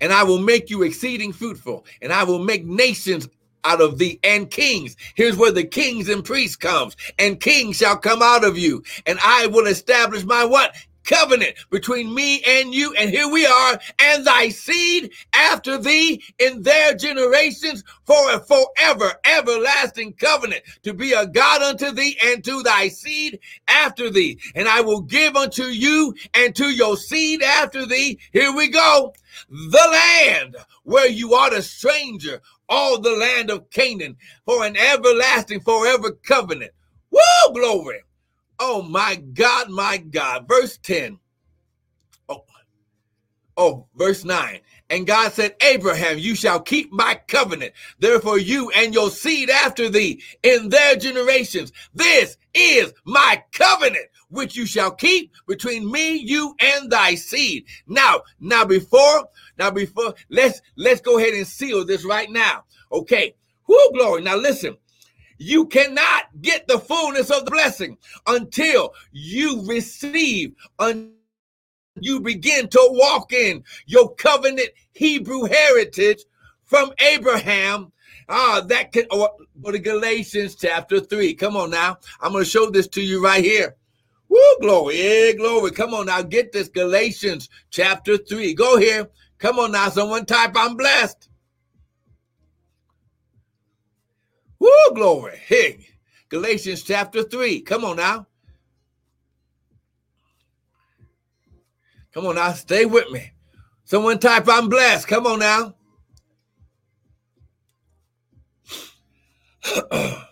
and 0.00 0.12
I 0.12 0.24
will 0.24 0.40
make 0.40 0.68
you 0.68 0.82
exceeding 0.82 1.32
fruitful, 1.32 1.86
and 2.00 2.12
I 2.12 2.24
will 2.24 2.40
make 2.40 2.64
nations 2.64 3.28
out 3.62 3.80
of 3.80 3.96
thee 3.96 4.18
and 4.24 4.50
kings. 4.50 4.96
Here's 5.14 5.36
where 5.36 5.52
the 5.52 5.62
kings 5.62 6.08
and 6.08 6.24
priests 6.24 6.56
comes, 6.56 6.96
and 7.16 7.38
kings 7.38 7.76
shall 7.76 7.96
come 7.96 8.22
out 8.22 8.42
of 8.42 8.58
you, 8.58 8.82
and 9.06 9.20
I 9.22 9.46
will 9.46 9.68
establish 9.68 10.24
my 10.24 10.44
what? 10.44 10.74
Covenant 11.04 11.54
between 11.70 12.14
me 12.14 12.42
and 12.46 12.74
you. 12.74 12.94
And 12.94 13.10
here 13.10 13.28
we 13.28 13.46
are, 13.46 13.78
and 13.98 14.26
thy 14.26 14.48
seed 14.48 15.12
after 15.32 15.78
thee 15.78 16.22
in 16.38 16.62
their 16.62 16.94
generations 16.94 17.84
for 18.04 18.32
a 18.32 18.40
forever, 18.40 19.12
everlasting 19.24 20.14
covenant 20.14 20.62
to 20.82 20.94
be 20.94 21.12
a 21.12 21.26
God 21.26 21.62
unto 21.62 21.90
thee 21.90 22.16
and 22.24 22.44
to 22.44 22.62
thy 22.62 22.88
seed 22.88 23.38
after 23.68 24.10
thee. 24.10 24.38
And 24.54 24.68
I 24.68 24.80
will 24.80 25.02
give 25.02 25.36
unto 25.36 25.64
you 25.64 26.14
and 26.34 26.54
to 26.56 26.70
your 26.70 26.96
seed 26.96 27.42
after 27.42 27.86
thee. 27.86 28.18
Here 28.32 28.54
we 28.54 28.68
go. 28.68 29.14
The 29.48 29.88
land 30.32 30.56
where 30.84 31.08
you 31.08 31.34
are 31.34 31.50
the 31.50 31.62
stranger, 31.62 32.40
all 32.68 33.00
the 33.00 33.16
land 33.16 33.50
of 33.50 33.70
Canaan 33.70 34.16
for 34.44 34.64
an 34.64 34.76
everlasting, 34.76 35.60
forever 35.60 36.12
covenant. 36.12 36.72
Woo, 37.10 37.20
glory. 37.54 38.02
Oh 38.64 38.80
my 38.80 39.16
God, 39.16 39.70
my 39.70 39.96
God. 39.96 40.46
Verse 40.46 40.78
10. 40.78 41.18
Oh, 42.28 42.44
oh, 43.56 43.88
verse 43.96 44.24
9. 44.24 44.60
And 44.88 45.04
God 45.04 45.32
said, 45.32 45.56
Abraham, 45.60 46.16
you 46.16 46.36
shall 46.36 46.60
keep 46.60 46.92
my 46.92 47.20
covenant. 47.26 47.72
Therefore, 47.98 48.38
you 48.38 48.70
and 48.70 48.94
your 48.94 49.10
seed 49.10 49.50
after 49.50 49.88
thee 49.88 50.22
in 50.44 50.68
their 50.68 50.94
generations. 50.94 51.72
This 51.92 52.36
is 52.54 52.94
my 53.04 53.42
covenant, 53.52 54.06
which 54.28 54.54
you 54.54 54.64
shall 54.64 54.92
keep 54.92 55.32
between 55.48 55.90
me, 55.90 56.14
you, 56.14 56.54
and 56.60 56.88
thy 56.88 57.16
seed. 57.16 57.64
Now, 57.88 58.20
now 58.38 58.64
before, 58.64 59.26
now 59.58 59.72
before, 59.72 60.14
let's 60.30 60.62
let's 60.76 61.00
go 61.00 61.18
ahead 61.18 61.34
and 61.34 61.48
seal 61.48 61.84
this 61.84 62.04
right 62.04 62.30
now. 62.30 62.62
Okay. 62.92 63.34
Whoo, 63.66 63.90
glory. 63.92 64.22
Now 64.22 64.36
listen. 64.36 64.76
You 65.38 65.66
cannot 65.66 66.24
get 66.40 66.66
the 66.68 66.78
fullness 66.78 67.30
of 67.30 67.44
the 67.44 67.50
blessing 67.50 67.98
until 68.26 68.94
you 69.12 69.64
receive, 69.66 70.54
until 70.78 71.12
you 72.00 72.20
begin 72.20 72.68
to 72.68 72.88
walk 72.92 73.32
in 73.32 73.64
your 73.86 74.14
covenant 74.14 74.70
Hebrew 74.92 75.44
heritage 75.44 76.24
from 76.64 76.92
Abraham. 77.00 77.92
Ah, 78.28 78.62
that 78.66 78.92
can 78.92 79.04
or 79.10 79.30
go 79.60 79.72
to 79.72 79.78
Galatians 79.78 80.54
chapter 80.54 81.00
3. 81.00 81.34
Come 81.34 81.56
on 81.56 81.70
now. 81.70 81.98
I'm 82.20 82.32
going 82.32 82.44
to 82.44 82.50
show 82.50 82.70
this 82.70 82.88
to 82.88 83.02
you 83.02 83.22
right 83.22 83.44
here. 83.44 83.76
Woo, 84.28 84.56
glory. 84.60 84.96
Yeah, 85.02 85.32
glory. 85.32 85.72
Come 85.72 85.92
on 85.92 86.06
now. 86.06 86.22
Get 86.22 86.52
this 86.52 86.68
Galatians 86.68 87.50
chapter 87.70 88.16
3. 88.16 88.54
Go 88.54 88.78
here. 88.78 89.10
Come 89.38 89.58
on 89.58 89.72
now. 89.72 89.90
Someone 89.90 90.24
type, 90.24 90.52
I'm 90.54 90.76
blessed. 90.76 91.28
Woo, 94.62 94.94
glory. 94.94 95.38
Hey, 95.44 95.88
Galatians 96.28 96.84
chapter 96.84 97.24
3. 97.24 97.62
Come 97.62 97.84
on 97.84 97.96
now. 97.96 98.28
Come 102.14 102.26
on 102.26 102.36
now, 102.36 102.52
stay 102.52 102.84
with 102.84 103.10
me. 103.10 103.32
Someone 103.84 104.20
type, 104.20 104.44
I'm 104.48 104.68
blessed. 104.68 105.08
Come 105.08 105.26
on 105.26 105.40
now. 105.40 105.74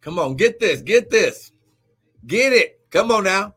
Come 0.00 0.20
on, 0.20 0.36
get 0.36 0.60
this, 0.60 0.82
get 0.82 1.10
this, 1.10 1.50
get 2.24 2.52
it. 2.52 2.88
Come 2.90 3.10
on 3.10 3.24
now. 3.24 3.56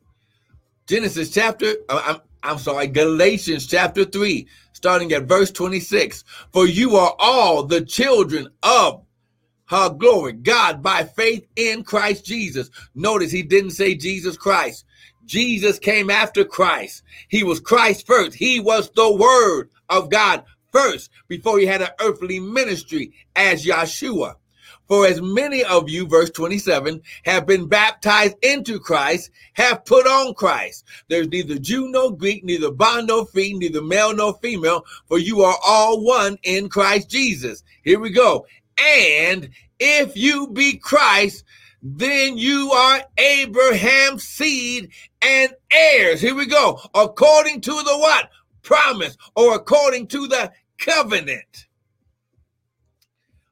Genesis 0.88 1.30
chapter, 1.30 1.76
uh, 1.88 2.02
I'm, 2.04 2.17
I'm 2.41 2.58
sorry, 2.58 2.88
Galatians 2.88 3.67
chapter 3.67 4.06
3, 4.06 4.48
starting 4.84 5.13
at 5.13 5.24
verse 5.24 5.50
26. 5.50 6.26
For 6.52 6.67
you 6.67 6.98
are 6.98 7.15
all 7.17 7.63
the 7.63 7.86
children 7.86 8.50
of 8.63 9.06
her 9.67 9.89
glory, 9.89 10.34
God 10.34 10.84
by 10.84 11.06
faith 11.06 11.48
in 11.56 11.86
Christ 11.86 12.26
Jesus. 12.26 12.69
Notice 12.93 13.32
he 13.32 13.43
didn't 13.43 13.72
say 13.72 13.96
Jesus 13.96 14.36
Christ. 14.36 14.84
Jesus 15.24 15.80
came 15.80 16.10
after 16.10 16.43
Christ. 16.43 17.04
He 17.30 17.46
was 17.46 17.62
Christ 17.62 18.06
first. 18.06 18.36
He 18.36 18.60
was 18.60 18.91
the 18.91 19.10
word 19.10 19.69
of 19.88 20.10
God 20.10 20.43
first 20.74 21.12
before 21.30 21.60
he 21.60 21.65
had 21.65 21.82
an 21.82 21.91
earthly 22.02 22.41
ministry 22.41 23.13
as 23.38 23.65
Yeshua. 23.65 24.36
For 24.94 25.08
as 25.08 25.24
many 25.24 25.64
of 25.64 25.90
you, 25.90 26.06
verse 26.06 26.30
27, 26.30 27.02
have 27.26 27.48
been 27.48 27.68
baptized 27.68 28.36
into 28.44 28.80
Christ, 28.80 29.32
have 29.54 29.86
put 29.86 30.06
on 30.06 30.36
Christ. 30.36 30.86
There's 31.08 31.28
neither 31.30 31.58
Jew 31.58 31.90
nor 31.90 32.16
Greek, 32.16 32.44
neither 32.44 32.70
bond 32.70 33.08
nor 33.08 33.26
free, 33.26 33.56
neither 33.56 33.82
male 33.82 34.16
nor 34.16 34.36
female, 34.36 34.86
for 35.08 35.18
you 35.18 35.42
are 35.42 35.58
all 35.66 36.06
one 36.06 36.38
in 36.44 36.70
Christ 36.70 37.10
Jesus. 37.10 37.64
Here 37.84 38.00
we 38.00 38.12
go. 38.12 38.46
And 38.78 39.50
if 39.80 40.16
you 40.16 40.50
be 40.50 40.78
Christ, 40.78 41.44
then 41.82 42.38
you 42.38 42.72
are 42.72 43.02
Abraham's 43.18 44.26
seed 44.26 44.92
and 45.24 45.56
heirs. 45.72 46.22
Here 46.22 46.36
we 46.36 46.46
go. 46.46 46.80
According 46.94 47.62
to 47.62 47.72
the 47.72 47.98
what? 47.98 48.30
Promise 48.62 49.18
or 49.36 49.56
according 49.56 50.06
to 50.10 50.28
the 50.28 50.52
covenant. 50.78 51.66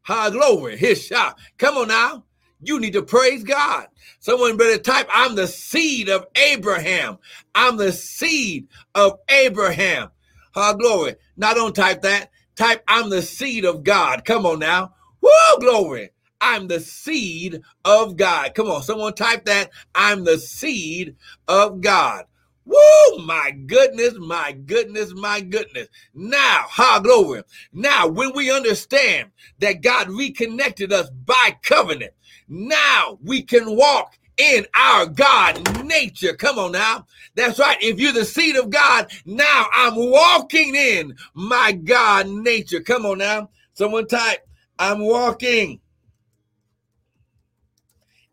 High 0.03 0.29
glory. 0.29 0.77
His 0.77 1.03
shot. 1.05 1.37
Come 1.57 1.77
on 1.77 1.87
now. 1.87 2.25
You 2.61 2.79
need 2.79 2.93
to 2.93 3.01
praise 3.01 3.43
God. 3.43 3.87
Someone 4.19 4.55
better 4.55 4.77
type, 4.77 5.07
I'm 5.11 5.35
the 5.35 5.47
seed 5.47 6.09
of 6.09 6.27
Abraham. 6.35 7.17
I'm 7.55 7.77
the 7.77 7.91
seed 7.91 8.67
of 8.93 9.19
Abraham. 9.29 10.09
High 10.53 10.73
glory. 10.73 11.15
Now 11.37 11.53
don't 11.53 11.75
type 11.75 12.01
that. 12.03 12.29
Type, 12.55 12.83
I'm 12.87 13.09
the 13.09 13.21
seed 13.21 13.65
of 13.65 13.83
God. 13.83 14.25
Come 14.25 14.45
on 14.45 14.59
now. 14.59 14.93
Woo, 15.21 15.31
glory. 15.59 16.11
I'm 16.39 16.67
the 16.67 16.79
seed 16.79 17.61
of 17.85 18.17
God. 18.17 18.53
Come 18.55 18.69
on, 18.69 18.81
someone 18.83 19.13
type 19.13 19.45
that. 19.45 19.69
I'm 19.95 20.23
the 20.23 20.37
seed 20.39 21.15
of 21.47 21.81
God. 21.81 22.25
Woo, 22.71 23.25
my 23.25 23.51
goodness, 23.51 24.13
my 24.17 24.53
goodness, 24.53 25.13
my 25.13 25.41
goodness. 25.41 25.89
Now, 26.13 26.65
ha, 26.67 26.99
glory. 27.03 27.43
Now, 27.73 28.07
when 28.07 28.33
we 28.33 28.49
understand 28.51 29.31
that 29.59 29.81
God 29.81 30.09
reconnected 30.09 30.93
us 30.93 31.09
by 31.09 31.57
covenant, 31.63 32.13
now 32.47 33.17
we 33.23 33.41
can 33.41 33.75
walk 33.75 34.17
in 34.37 34.65
our 34.75 35.05
God 35.05 35.85
nature. 35.85 36.33
Come 36.33 36.57
on 36.57 36.71
now. 36.71 37.05
That's 37.35 37.59
right. 37.59 37.77
If 37.81 37.99
you're 37.99 38.13
the 38.13 38.25
seed 38.25 38.55
of 38.55 38.69
God, 38.69 39.11
now 39.25 39.67
I'm 39.73 39.95
walking 39.95 40.73
in 40.75 41.15
my 41.33 41.73
God 41.73 42.29
nature. 42.29 42.79
Come 42.79 43.05
on 43.05 43.17
now. 43.17 43.49
Someone 43.73 44.07
type, 44.07 44.47
I'm 44.79 44.99
walking 44.99 45.81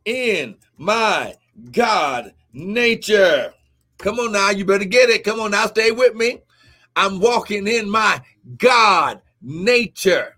in 0.05 0.57
my 0.77 1.35
God 1.73 2.35
nature. 2.53 3.53
Come 3.99 4.19
on 4.21 4.33
now, 4.33 4.51
you 4.51 4.65
better 4.65 4.85
get 4.85 5.11
it. 5.11 5.25
Come 5.25 5.41
on 5.41 5.51
now, 5.51 5.67
stay 5.67 5.91
with 5.91 6.15
me. 6.15 6.41
I'm 6.97 7.21
walking 7.21 7.67
in 7.67 7.91
my 7.91 8.23
God 8.57 9.21
nature. 9.43 10.37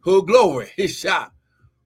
Who 0.00 0.24
glory, 0.24 0.70
his 0.76 0.96
shot. 0.96 1.32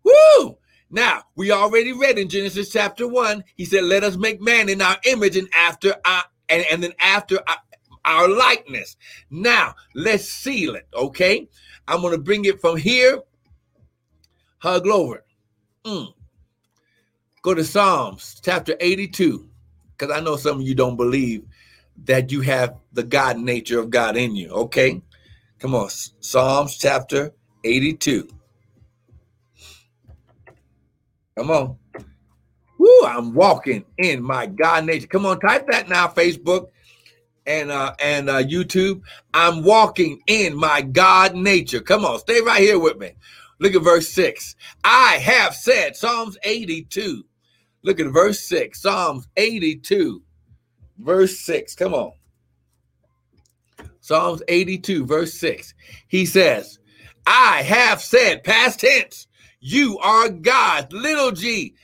Woo! 0.03 0.57
Now, 0.91 1.23
we 1.37 1.53
already 1.53 1.93
read 1.93 2.19
in 2.19 2.29
Genesis 2.29 2.71
chapter 2.71 3.07
1, 3.07 3.45
he 3.57 3.65
said, 3.65 3.85
Let 3.85 4.03
us 4.05 4.17
make 4.17 4.41
man 4.41 4.69
in 4.69 4.83
our 4.83 4.97
image 5.05 5.37
and 5.37 5.49
after 5.55 5.95
our 6.05 6.25
and, 6.49 6.65
and 6.71 6.83
then 6.83 6.93
after 6.99 7.39
our, 7.49 7.57
our 8.05 8.29
likeness. 8.29 8.97
Now, 9.31 9.75
let's 9.95 10.29
seal 10.29 10.75
it, 10.75 10.89
okay? 10.95 11.49
I'm 11.87 12.03
gonna 12.03 12.19
bring 12.19 12.45
it 12.45 12.61
from 12.61 12.77
here. 12.77 13.21
hug 14.59 14.83
glory. 14.85 15.21
Mm. 15.85 16.13
Go 17.43 17.55
to 17.55 17.65
Psalms 17.65 18.41
chapter 18.45 18.77
82, 18.81 19.50
because 20.01 20.17
I 20.17 20.21
know 20.21 20.37
some 20.37 20.61
of 20.61 20.67
you 20.67 20.75
don't 20.75 20.97
believe 20.97 21.45
that 22.05 22.33
you 22.33 22.41
have 22.41 22.77
the 22.93 23.03
God 23.03 23.39
nature 23.39 23.79
of 23.79 23.91
God 23.91 24.17
in 24.17 24.35
you. 24.35 24.49
Okay? 24.49 25.03
Come 25.59 25.75
on. 25.75 25.91
Psalms 26.21 26.79
chapter 26.79 27.35
82. 27.65 28.29
Come 31.37 31.51
on. 31.51 31.77
Woo, 32.79 33.05
I'm 33.05 33.35
walking 33.35 33.85
in 33.99 34.23
my 34.23 34.47
God 34.47 34.87
nature. 34.87 35.07
Come 35.07 35.27
on, 35.27 35.39
type 35.39 35.67
that 35.71 35.91
now, 35.91 36.09
Facebook 36.09 36.69
and 37.45 37.71
uh 37.71 37.95
and 38.01 38.31
uh 38.31 38.43
YouTube. 38.43 39.03
I'm 39.35 39.63
walking 39.63 40.23
in 40.27 40.57
my 40.57 40.81
God 40.81 41.35
nature. 41.35 41.81
Come 41.81 42.07
on, 42.07 42.19
stay 42.21 42.41
right 42.41 42.63
here 42.63 42.79
with 42.79 42.97
me. 42.97 43.13
Look 43.59 43.75
at 43.75 43.83
verse 43.83 44.09
6. 44.09 44.57
I 44.83 45.19
have 45.19 45.55
said, 45.55 45.95
Psalms 45.95 46.39
82. 46.43 47.23
Look 47.83 48.01
at 48.01 48.09
verse 48.09 48.41
6, 48.41 48.81
Psalms 48.81 49.27
82, 49.37 50.23
verse 50.99 51.39
6. 51.41 51.75
Come 51.75 51.95
on. 51.95 52.13
Psalms 54.01 54.43
82, 54.49 55.07
verse 55.07 55.35
6. 55.35 55.75
He 56.09 56.27
says, 56.27 56.79
I 57.27 57.63
have 57.63 58.01
said, 58.01 58.45
past 58.45 58.81
tense, 58.81 59.29
you 59.61 59.99
are 59.99 60.29
God, 60.29 60.93
little 60.93 61.31
g. 61.31 61.75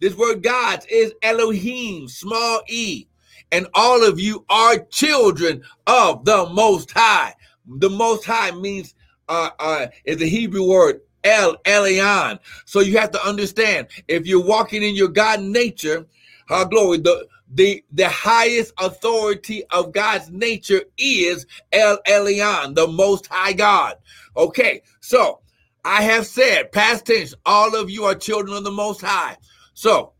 This 0.00 0.14
word 0.14 0.42
God 0.42 0.84
is 0.90 1.12
Elohim, 1.22 2.08
small 2.08 2.60
e. 2.68 3.06
And 3.52 3.66
all 3.74 4.06
of 4.06 4.18
you 4.18 4.44
are 4.50 4.78
children 4.90 5.62
of 5.86 6.24
the 6.24 6.46
Most 6.50 6.90
High. 6.90 7.34
The 7.66 7.88
Most 7.90 8.24
High 8.24 8.50
means 8.50 8.94
uh, 9.28 9.50
uh, 9.58 9.86
is 10.04 10.18
the 10.18 10.28
Hebrew 10.28 10.66
word 10.68 11.00
El 11.26 11.56
Elyon. 11.64 12.38
So 12.64 12.80
you 12.80 12.98
have 12.98 13.10
to 13.10 13.26
understand 13.26 13.88
if 14.06 14.26
you're 14.26 14.44
walking 14.44 14.82
in 14.82 14.94
your 14.94 15.08
God 15.08 15.42
nature, 15.42 16.06
our 16.48 16.64
glory, 16.64 16.98
the 16.98 17.26
the 17.52 17.84
the 17.92 18.08
highest 18.08 18.72
authority 18.78 19.64
of 19.70 19.92
God's 19.92 20.30
nature 20.30 20.82
is 20.96 21.46
El 21.72 21.98
Elyon, 22.06 22.76
the 22.76 22.86
Most 22.86 23.26
High 23.26 23.52
God. 23.52 23.96
Okay, 24.36 24.82
so 25.00 25.40
I 25.84 26.02
have 26.02 26.26
said, 26.26 26.70
past 26.72 27.06
tense, 27.06 27.34
all 27.44 27.74
of 27.74 27.90
you 27.90 28.04
are 28.04 28.14
children 28.14 28.56
of 28.56 28.64
the 28.64 28.70
Most 28.70 29.00
High. 29.00 29.36
So 29.74 30.12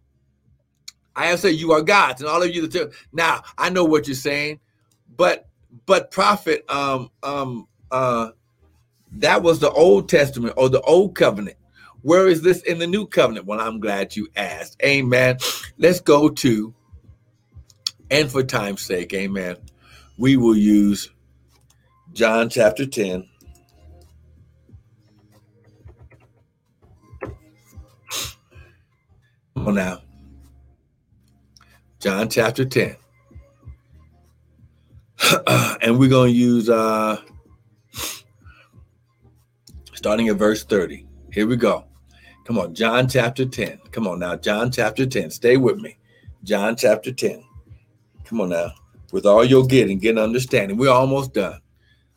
I 1.14 1.26
have 1.26 1.40
said 1.40 1.54
you 1.54 1.72
are 1.72 1.82
gods, 1.82 2.20
and 2.20 2.28
all 2.28 2.42
of 2.42 2.54
you 2.54 2.62
the 2.62 2.68
children. 2.68 2.96
now 3.12 3.42
I 3.56 3.70
know 3.70 3.84
what 3.84 4.08
you're 4.08 4.16
saying, 4.16 4.58
but 5.16 5.48
but 5.86 6.10
prophet, 6.10 6.64
um, 6.68 7.10
um, 7.22 7.68
uh, 7.92 8.30
that 9.20 9.42
was 9.42 9.60
the 9.60 9.70
Old 9.70 10.08
Testament 10.08 10.54
or 10.56 10.68
the 10.68 10.80
Old 10.82 11.14
Covenant. 11.14 11.56
Where 12.02 12.28
is 12.28 12.42
this 12.42 12.62
in 12.62 12.78
the 12.78 12.86
New 12.86 13.06
Covenant? 13.06 13.46
Well, 13.46 13.60
I'm 13.60 13.80
glad 13.80 14.14
you 14.14 14.28
asked. 14.36 14.76
Amen. 14.84 15.38
Let's 15.78 16.00
go 16.00 16.28
to, 16.28 16.74
and 18.10 18.30
for 18.30 18.42
time's 18.42 18.82
sake, 18.82 19.12
amen, 19.12 19.56
we 20.18 20.36
will 20.36 20.56
use 20.56 21.10
John 22.12 22.48
chapter 22.48 22.86
10. 22.86 23.28
Come 29.54 29.68
on 29.68 29.74
now. 29.74 30.00
John 31.98 32.28
chapter 32.28 32.64
10. 32.64 32.96
and 35.82 35.98
we're 35.98 36.08
going 36.08 36.32
to 36.32 36.38
use 36.38 36.68
uh 36.68 37.20
starting 39.96 40.28
at 40.28 40.36
verse 40.36 40.62
30. 40.64 41.06
Here 41.32 41.46
we 41.46 41.56
go. 41.56 41.84
Come 42.44 42.58
on, 42.58 42.74
John 42.74 43.08
chapter 43.08 43.44
10. 43.44 43.80
Come 43.90 44.06
on 44.06 44.20
now, 44.20 44.36
John 44.36 44.70
chapter 44.70 45.06
10. 45.06 45.30
Stay 45.30 45.56
with 45.56 45.78
me. 45.78 45.98
John 46.44 46.76
chapter 46.76 47.12
10. 47.12 47.42
Come 48.24 48.40
on 48.40 48.50
now. 48.50 48.70
With 49.12 49.26
all 49.26 49.44
you're 49.44 49.66
getting, 49.66 49.98
get 49.98 50.18
understanding. 50.18 50.76
We're 50.76 50.90
almost 50.90 51.32
done. 51.32 51.60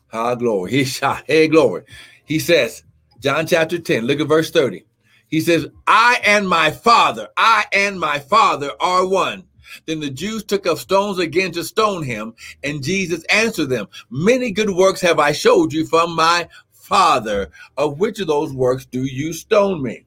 High 0.08 0.34
glory. 0.34 0.70
He 0.70 0.84
shot. 0.84 1.24
Hey, 1.26 1.48
glory. 1.48 1.82
He 2.24 2.38
says, 2.38 2.84
John 3.20 3.46
chapter 3.46 3.78
10, 3.78 4.06
look 4.06 4.20
at 4.20 4.28
verse 4.28 4.50
30. 4.50 4.84
He 5.28 5.40
says, 5.40 5.66
I 5.86 6.20
and 6.24 6.48
my 6.48 6.70
father, 6.70 7.28
I 7.36 7.64
and 7.72 7.98
my 7.98 8.18
father 8.18 8.72
are 8.80 9.06
one. 9.06 9.44
Then 9.86 10.00
the 10.00 10.10
Jews 10.10 10.42
took 10.42 10.66
up 10.66 10.78
stones 10.78 11.18
again 11.18 11.52
to 11.52 11.62
stone 11.62 12.02
him, 12.02 12.34
and 12.64 12.82
Jesus 12.82 13.24
answered 13.24 13.68
them, 13.68 13.86
Many 14.10 14.50
good 14.50 14.70
works 14.70 15.00
have 15.00 15.20
I 15.20 15.32
showed 15.32 15.72
you 15.72 15.86
from 15.86 16.14
my 16.16 16.48
Father. 16.90 17.52
Of 17.76 18.00
which 18.00 18.18
of 18.18 18.26
those 18.26 18.52
works 18.52 18.84
do 18.84 19.04
you 19.04 19.32
stone 19.32 19.80
me? 19.80 20.04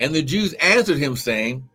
And 0.00 0.12
the 0.12 0.22
Jews 0.22 0.52
answered 0.54 0.98
him, 0.98 1.14
saying, 1.14 1.68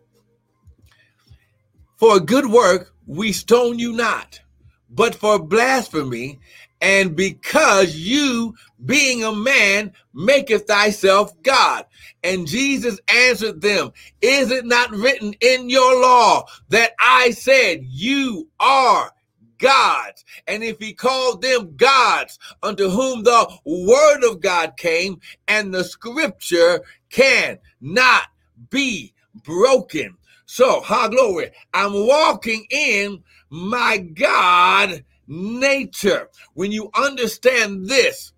For 1.95 2.17
a 2.17 2.19
good 2.19 2.47
work 2.47 2.93
we 3.07 3.31
stone 3.31 3.79
you 3.79 3.93
not, 3.93 4.41
but 4.89 5.15
for 5.15 5.39
blasphemy, 5.39 6.39
and 6.81 7.15
because 7.15 7.95
you, 7.95 8.55
being 8.85 9.23
a 9.23 9.31
man, 9.31 9.93
maketh 10.13 10.67
thyself 10.67 11.41
God. 11.41 11.85
And 12.21 12.47
Jesus 12.47 12.99
answered 13.07 13.61
them, 13.61 13.93
Is 14.21 14.51
it 14.51 14.65
not 14.65 14.91
written 14.91 15.33
in 15.39 15.69
your 15.69 16.01
law 16.01 16.47
that 16.69 16.91
I 16.99 17.31
said, 17.31 17.79
You 17.83 18.49
are 18.59 19.14
gods. 19.57 20.23
And 20.47 20.63
if 20.63 20.79
he 20.79 20.93
called 20.93 21.41
them 21.41 21.75
gods, 21.75 22.39
unto 22.63 22.89
whom 22.89 23.23
the 23.23 23.47
word 23.65 24.23
of 24.23 24.41
God 24.41 24.77
came, 24.77 25.19
and 25.47 25.73
the 25.73 25.83
scripture 25.83 26.81
can 27.09 27.59
not 27.81 28.23
be 28.69 29.13
broken. 29.43 30.17
So, 30.45 30.81
high 30.81 31.07
glory, 31.07 31.51
I'm 31.73 31.93
walking 31.93 32.65
in 32.69 33.23
my 33.49 33.97
God 33.97 35.03
nature. 35.27 36.29
When 36.53 36.71
you 36.71 36.89
understand 36.95 37.87
this, 37.87 38.33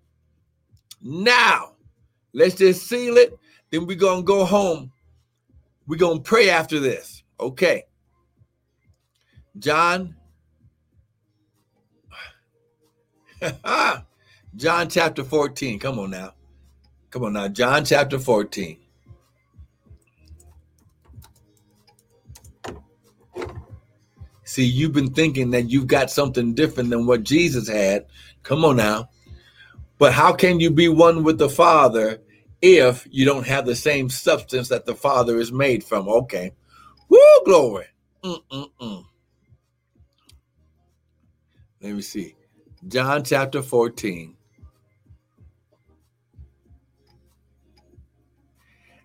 now 1.02 1.74
let's 2.32 2.54
just 2.54 2.88
seal 2.88 3.16
it. 3.16 3.38
Then 3.70 3.86
we're 3.86 3.96
going 3.96 4.20
to 4.20 4.26
go 4.26 4.44
home. 4.44 4.92
We're 5.86 5.96
going 5.96 6.18
to 6.18 6.22
pray 6.22 6.50
after 6.50 6.80
this. 6.80 7.22
Okay. 7.38 7.84
John 9.58 10.14
John 14.56 14.88
chapter 14.88 15.24
14. 15.24 15.78
Come 15.78 15.98
on 15.98 16.10
now. 16.10 16.34
Come 17.10 17.24
on 17.24 17.34
now. 17.34 17.48
John 17.48 17.84
chapter 17.84 18.18
14. 18.18 18.78
See, 24.44 24.64
you've 24.64 24.92
been 24.92 25.12
thinking 25.12 25.50
that 25.50 25.68
you've 25.70 25.86
got 25.86 26.10
something 26.10 26.54
different 26.54 26.90
than 26.90 27.06
what 27.06 27.22
Jesus 27.22 27.68
had. 27.68 28.06
Come 28.42 28.64
on 28.64 28.76
now. 28.76 29.10
But 29.98 30.14
how 30.14 30.32
can 30.32 30.60
you 30.60 30.70
be 30.70 30.88
one 30.88 31.22
with 31.22 31.38
the 31.38 31.50
Father 31.50 32.22
if 32.62 33.06
you 33.10 33.26
don't 33.26 33.46
have 33.46 33.66
the 33.66 33.74
same 33.74 34.08
substance 34.08 34.68
that 34.68 34.86
the 34.86 34.94
Father 34.94 35.38
is 35.38 35.52
made 35.52 35.84
from? 35.84 36.08
Okay. 36.08 36.52
Woo, 37.08 37.18
glory. 37.44 37.86
Mm-mm-mm. 38.24 39.04
Let 41.82 41.92
me 41.92 42.02
see. 42.02 42.34
John 42.86 43.24
chapter 43.24 43.60
14. 43.60 44.36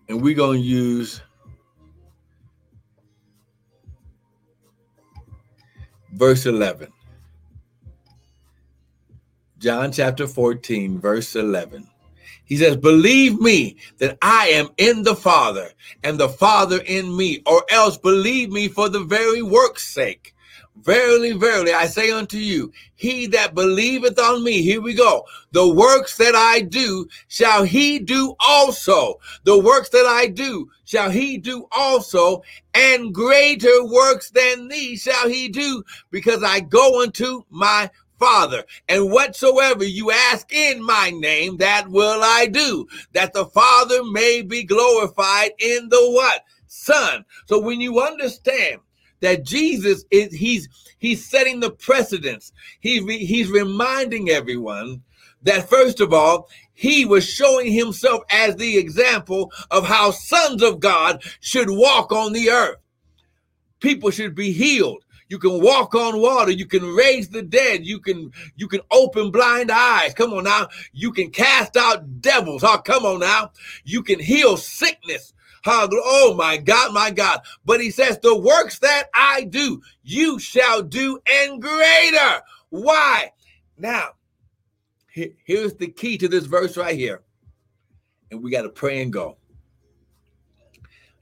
And 0.08 0.22
we're 0.22 0.34
going 0.34 0.60
to 0.60 0.66
use 0.66 1.20
verse 6.12 6.46
11. 6.46 6.92
John 9.58 9.92
chapter 9.92 10.26
14, 10.26 11.00
verse 11.00 11.34
11. 11.34 11.88
He 12.44 12.58
says, 12.58 12.76
Believe 12.76 13.40
me 13.40 13.76
that 13.98 14.18
I 14.20 14.48
am 14.48 14.68
in 14.76 15.02
the 15.02 15.16
Father 15.16 15.70
and 16.02 16.18
the 16.18 16.28
Father 16.28 16.80
in 16.84 17.16
me, 17.16 17.42
or 17.46 17.64
else 17.70 17.96
believe 17.96 18.50
me 18.50 18.68
for 18.68 18.88
the 18.88 19.00
very 19.00 19.42
work's 19.42 19.88
sake. 19.88 20.33
Verily, 20.76 21.32
verily, 21.32 21.72
I 21.72 21.86
say 21.86 22.10
unto 22.10 22.36
you, 22.36 22.72
he 22.96 23.28
that 23.28 23.54
believeth 23.54 24.18
on 24.18 24.42
me, 24.42 24.60
here 24.60 24.80
we 24.80 24.92
go, 24.92 25.24
the 25.52 25.72
works 25.72 26.16
that 26.16 26.34
I 26.34 26.62
do 26.62 27.06
shall 27.28 27.62
he 27.62 28.00
do 28.00 28.34
also. 28.40 29.20
The 29.44 29.58
works 29.58 29.90
that 29.90 30.04
I 30.04 30.26
do 30.26 30.68
shall 30.84 31.10
he 31.10 31.38
do 31.38 31.68
also, 31.70 32.42
and 32.74 33.14
greater 33.14 33.84
works 33.84 34.30
than 34.30 34.66
these 34.66 35.02
shall 35.02 35.28
he 35.28 35.48
do, 35.48 35.84
because 36.10 36.42
I 36.42 36.58
go 36.60 37.02
unto 37.02 37.44
my 37.50 37.88
Father. 38.18 38.64
And 38.88 39.12
whatsoever 39.12 39.84
you 39.84 40.10
ask 40.10 40.52
in 40.52 40.82
my 40.82 41.10
name, 41.10 41.56
that 41.58 41.88
will 41.88 42.20
I 42.22 42.46
do, 42.46 42.88
that 43.12 43.32
the 43.32 43.46
Father 43.46 44.02
may 44.02 44.42
be 44.42 44.64
glorified 44.64 45.52
in 45.60 45.88
the 45.88 46.10
what? 46.10 46.42
Son. 46.66 47.24
So 47.46 47.60
when 47.60 47.80
you 47.80 48.00
understand 48.00 48.80
that 49.24 49.44
Jesus 49.44 50.04
is 50.10 50.32
he's 50.32 50.68
he's 50.98 51.24
setting 51.24 51.60
the 51.60 51.70
precedence. 51.70 52.52
He 52.80 53.00
he's 53.24 53.50
reminding 53.50 54.30
everyone 54.30 55.02
that 55.42 55.68
first 55.68 56.00
of 56.00 56.12
all, 56.12 56.48
he 56.72 57.04
was 57.04 57.24
showing 57.24 57.72
himself 57.72 58.22
as 58.30 58.56
the 58.56 58.76
example 58.76 59.52
of 59.70 59.86
how 59.86 60.10
sons 60.10 60.62
of 60.62 60.80
God 60.80 61.22
should 61.40 61.70
walk 61.70 62.12
on 62.12 62.32
the 62.32 62.50
earth. 62.50 62.78
People 63.80 64.10
should 64.10 64.34
be 64.34 64.52
healed. 64.52 65.04
You 65.28 65.38
can 65.38 65.60
walk 65.60 65.94
on 65.94 66.20
water. 66.20 66.50
You 66.50 66.66
can 66.66 66.84
raise 66.94 67.28
the 67.28 67.42
dead. 67.42 67.84
You 67.84 68.00
can 68.00 68.32
you 68.56 68.68
can 68.68 68.80
open 68.90 69.30
blind 69.30 69.70
eyes. 69.70 70.14
Come 70.14 70.32
on 70.32 70.44
now. 70.44 70.68
You 70.92 71.12
can 71.12 71.30
cast 71.30 71.76
out 71.76 72.20
devils. 72.20 72.62
Oh, 72.64 72.78
come 72.78 73.04
on 73.04 73.20
now. 73.20 73.52
You 73.84 74.02
can 74.02 74.20
heal 74.20 74.56
sickness. 74.56 75.32
Oh 75.66 76.34
my 76.36 76.56
God, 76.56 76.92
my 76.92 77.10
God. 77.10 77.40
But 77.64 77.80
he 77.80 77.90
says, 77.90 78.18
the 78.18 78.36
works 78.36 78.78
that 78.80 79.04
I 79.14 79.44
do, 79.44 79.82
you 80.02 80.38
shall 80.38 80.82
do 80.82 81.18
and 81.30 81.60
greater. 81.60 82.42
Why? 82.70 83.32
Now, 83.78 84.10
here's 85.06 85.74
the 85.74 85.88
key 85.88 86.18
to 86.18 86.28
this 86.28 86.46
verse 86.46 86.76
right 86.76 86.96
here. 86.96 87.22
And 88.30 88.42
we 88.42 88.50
got 88.50 88.62
to 88.62 88.68
pray 88.68 89.02
and 89.02 89.12
go. 89.12 89.36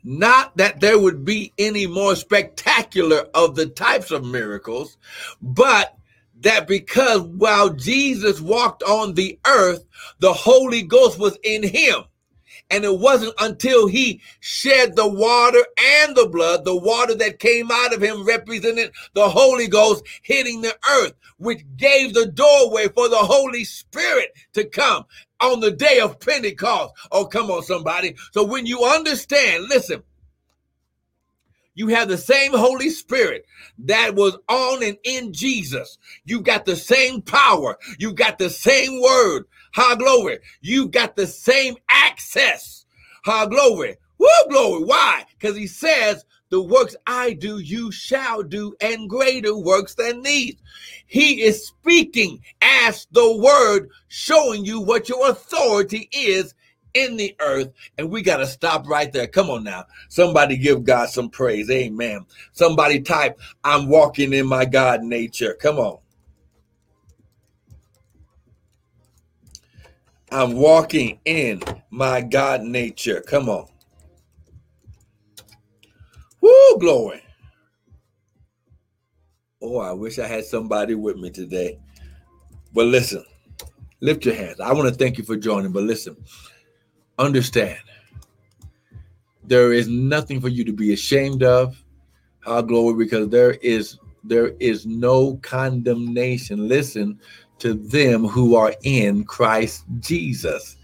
Not 0.05 0.57
that 0.57 0.80
there 0.80 0.99
would 0.99 1.24
be 1.24 1.53
any 1.59 1.86
more 1.86 2.16
spectacular 2.16 3.26
of 3.34 3.55
the 3.55 3.66
types 3.66 4.11
of 4.11 4.24
miracles, 4.24 4.97
but 5.40 5.97
that 6.40 6.66
because 6.66 7.20
while 7.22 7.70
Jesus 7.70 8.40
walked 8.40 8.82
on 8.82 9.14
the 9.14 9.38
earth, 9.47 9.84
the 10.18 10.32
Holy 10.32 10.82
Ghost 10.82 11.18
was 11.18 11.38
in 11.45 11.62
him. 11.62 12.03
And 12.71 12.85
it 12.85 12.99
wasn't 12.99 13.35
until 13.41 13.87
he 13.87 14.21
shed 14.41 14.97
the 14.97 15.09
water 15.09 15.65
and 16.01 16.17
the 16.17 16.29
blood, 16.29 16.65
the 16.65 16.77
water 16.77 17.15
that 17.17 17.39
came 17.39 17.71
out 17.71 17.95
of 17.95 18.03
him 18.03 18.25
represented 18.25 18.93
the 19.15 19.29
Holy 19.29 19.69
Ghost 19.69 20.05
hitting 20.23 20.63
the 20.63 20.77
earth, 20.91 21.13
which 21.39 21.65
gave 21.77 22.15
the 22.15 22.27
doorway 22.27 22.89
for 22.89 23.09
the 23.09 23.17
Holy 23.17 23.65
Spirit 23.65 24.33
to 24.55 24.65
come 24.65 25.05
on 25.41 25.61
the 25.61 25.71
day 25.71 26.01
of 26.01 26.21
Pentecost. 26.21 26.95
Oh, 27.11 27.27
come 27.27 27.51
on, 27.51 27.63
somebody. 27.63 28.15
So 28.33 28.45
when 28.45 28.65
you 28.67 28.85
understand, 28.85 29.65
listen, 29.69 30.03
You 31.75 31.89
have 31.89 32.09
the 32.09 32.19
same 32.19 32.53
Holy 32.53 32.91
Spirit 32.91 33.47
that 33.79 34.15
was 34.15 34.37
on 34.49 34.83
and 34.83 34.99
in 35.05 35.33
Jesus. 35.33 35.99
You 36.25 36.43
got 36.43 36.67
the 36.67 36.77
same 36.77 37.23
power. 37.23 37.79
You 37.99 38.13
got 38.13 38.39
the 38.39 38.51
same 38.51 39.01
word. 39.01 39.45
Ha 39.75 39.95
glory. 39.97 40.39
You 40.61 40.89
got 40.89 41.16
the 41.16 41.27
same 41.27 41.77
access. 41.91 42.85
Ha 43.25 43.47
glory. 43.47 43.97
Woo 44.18 44.29
glory. 44.49 44.85
Why? 44.85 45.25
Because 45.39 45.57
he 45.57 45.66
says, 45.66 46.25
the 46.51 46.61
works 46.62 46.95
I 47.07 47.33
do, 47.33 47.59
you 47.59 47.91
shall 47.91 48.43
do, 48.43 48.75
and 48.81 49.09
greater 49.09 49.57
works 49.57 49.95
than 49.95 50.23
these. 50.23 50.57
He 51.07 51.43
is 51.43 51.66
speaking 51.66 52.41
as 52.61 53.07
the 53.11 53.37
word, 53.39 53.89
showing 54.09 54.64
you 54.64 54.81
what 54.81 55.09
your 55.09 55.31
authority 55.31 56.11
is 56.12 56.55
in 56.93 57.16
the 57.16 57.35
earth. 57.41 57.70
And 57.97 58.11
we 58.11 58.20
got 58.23 58.37
to 58.37 58.47
stop 58.47 58.87
right 58.87 59.11
there. 59.11 59.27
Come 59.27 59.49
on 59.49 59.64
now. 59.64 59.87
Somebody 60.11 60.59
give 60.59 60.85
God 60.85 61.09
some 61.09 61.31
praise. 61.31 61.70
Amen. 61.70 62.27
Somebody 62.53 63.01
type, 63.01 63.41
I'm 63.64 63.89
walking 63.89 64.35
in 64.35 64.47
my 64.47 64.66
God 64.66 65.03
nature. 65.03 65.55
Come 65.55 65.79
on. 65.79 65.99
I'm 70.33 70.55
walking 70.55 71.18
in 71.26 71.62
my 71.91 72.22
God 72.22 72.62
nature. 72.62 73.20
Come 73.20 73.51
on. 73.51 73.66
Woo, 76.41 76.78
glory. 76.78 77.22
Oh, 79.61 79.78
I 79.78 79.93
wish 79.93 80.18
I 80.18 80.26
had 80.26 80.45
somebody 80.45 80.95
with 80.95 81.16
me 81.18 81.30
today. 81.30 81.78
But 82.72 82.87
listen, 82.87 83.24
lift 84.01 84.24
your 84.24 84.35
hands. 84.35 84.59
I 84.59 84.72
want 84.72 84.89
to 84.89 84.95
thank 84.95 85.18
you 85.18 85.24
for 85.24 85.37
joining, 85.37 85.70
but 85.70 85.83
listen, 85.83 86.16
understand 87.18 87.78
there 89.45 89.72
is 89.72 89.87
nothing 89.87 90.41
for 90.41 90.49
you 90.49 90.64
to 90.64 90.72
be 90.72 90.93
ashamed 90.95 91.43
of. 91.43 91.76
Our 92.47 92.62
glory, 92.62 93.05
because 93.05 93.28
there 93.28 93.53
is 93.53 93.99
there 94.24 94.49
is 94.59 94.87
no 94.87 95.37
condemnation. 95.43 96.68
Listen 96.68 97.20
to 97.63 97.75
them 97.75 98.25
who 98.25 98.55
are 98.57 98.75
in 98.83 99.25
Christ 99.25 99.85
Jesus. 100.01 100.77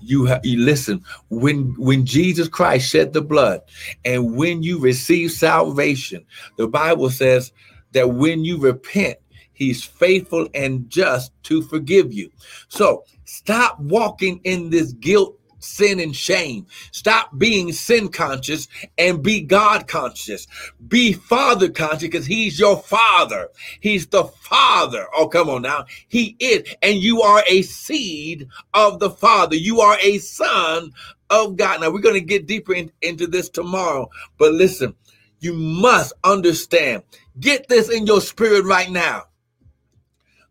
You 0.00 0.24
have 0.26 0.44
you 0.44 0.58
listen 0.58 1.00
when 1.28 1.76
when 1.78 2.04
jesus 2.04 2.48
christ 2.48 2.90
shed 2.90 3.12
the 3.12 3.22
blood 3.22 3.60
and 4.04 4.34
when 4.34 4.64
you 4.64 4.80
receive 4.80 5.30
salvation 5.30 6.26
the 6.56 6.66
bible 6.66 7.08
says 7.08 7.52
that 7.92 8.10
when 8.10 8.44
you 8.44 8.58
repent 8.58 9.16
he's 9.62 9.84
faithful 9.84 10.48
and 10.54 10.88
just 10.90 11.32
to 11.44 11.62
forgive 11.62 12.12
you. 12.12 12.30
So 12.68 13.04
stop 13.24 13.78
walking 13.78 14.40
in 14.44 14.70
this 14.70 14.92
guilt 14.94 15.38
sin 15.62 16.00
and 16.00 16.14
shame. 16.14 16.66
Stop 16.90 17.36
being 17.38 17.72
sin 17.72 18.08
conscious 18.08 18.68
and 18.98 19.22
be 19.22 19.40
God 19.40 19.86
conscious. 19.88 20.46
Be 20.88 21.12
Father 21.12 21.68
conscious 21.68 22.02
because 22.02 22.26
He's 22.26 22.58
your 22.58 22.78
Father. 22.78 23.48
He's 23.80 24.06
the 24.06 24.24
Father. 24.24 25.06
Oh, 25.14 25.28
come 25.28 25.48
on 25.48 25.62
now. 25.62 25.86
He 26.08 26.36
is. 26.38 26.74
And 26.82 26.96
you 26.96 27.22
are 27.22 27.42
a 27.48 27.62
seed 27.62 28.48
of 28.74 28.98
the 28.98 29.10
Father. 29.10 29.56
You 29.56 29.80
are 29.80 29.98
a 30.02 30.18
son 30.18 30.92
of 31.30 31.56
God. 31.56 31.80
Now, 31.80 31.90
we're 31.90 32.00
going 32.00 32.14
to 32.14 32.20
get 32.20 32.46
deeper 32.46 32.74
in, 32.74 32.90
into 33.00 33.26
this 33.26 33.48
tomorrow. 33.48 34.10
But 34.38 34.52
listen, 34.52 34.94
you 35.40 35.54
must 35.54 36.12
understand. 36.24 37.02
Get 37.40 37.68
this 37.68 37.88
in 37.88 38.06
your 38.06 38.20
spirit 38.20 38.64
right 38.64 38.90
now. 38.90 39.24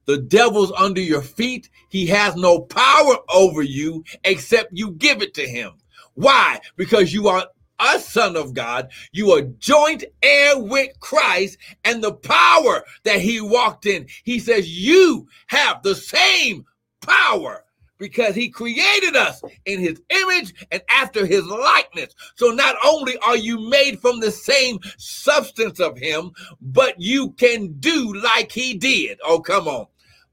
The 0.06 0.18
devil's 0.18 0.72
under 0.74 1.02
your 1.02 1.22
feet. 1.22 1.70
He 1.90 2.08
has 2.08 2.36
no 2.36 2.60
power 2.60 3.16
over 3.30 3.62
you 3.62 4.04
except 4.24 4.70
you 4.74 4.92
give 4.92 5.22
it 5.22 5.34
to 5.36 5.48
him. 5.48 5.74
Why? 6.16 6.60
Because 6.76 7.14
you 7.14 7.28
are 7.28 7.48
a 7.80 8.00
son 8.00 8.36
of 8.36 8.54
God. 8.54 8.92
You 9.12 9.32
are 9.32 9.42
joint 9.42 10.04
heir 10.22 10.60
with 10.60 11.00
Christ 11.00 11.58
and 11.84 12.04
the 12.04 12.14
power 12.14 12.84
that 13.04 13.20
he 13.20 13.42
walked 13.42 13.86
in. 13.86 14.08
He 14.24 14.40
says 14.40 14.70
you 14.70 15.28
have 15.48 15.82
the 15.84 15.96
same 15.96 16.66
power 17.02 17.66
because 17.98 18.34
he 18.34 18.50
created 18.50 19.16
us 19.16 19.42
in 19.66 19.80
his 19.80 20.02
image 20.10 20.54
and 20.72 20.82
after 20.90 21.26
his 21.26 21.46
likeness. 21.46 22.14
So 22.36 22.50
not 22.50 22.76
only 22.84 23.16
are 23.20 23.38
you 23.38 23.60
made 23.70 24.00
from 24.00 24.20
the 24.20 24.32
same 24.32 24.80
substance 24.98 25.80
of 25.80 25.98
him, 25.98 26.32
but 26.62 27.00
you 27.00 27.32
can 27.34 27.74
do 27.80 28.14
like 28.14 28.52
he 28.52 28.74
did. 28.74 29.20
Oh, 29.24 29.40
come 29.40 29.68
on. 29.68 29.86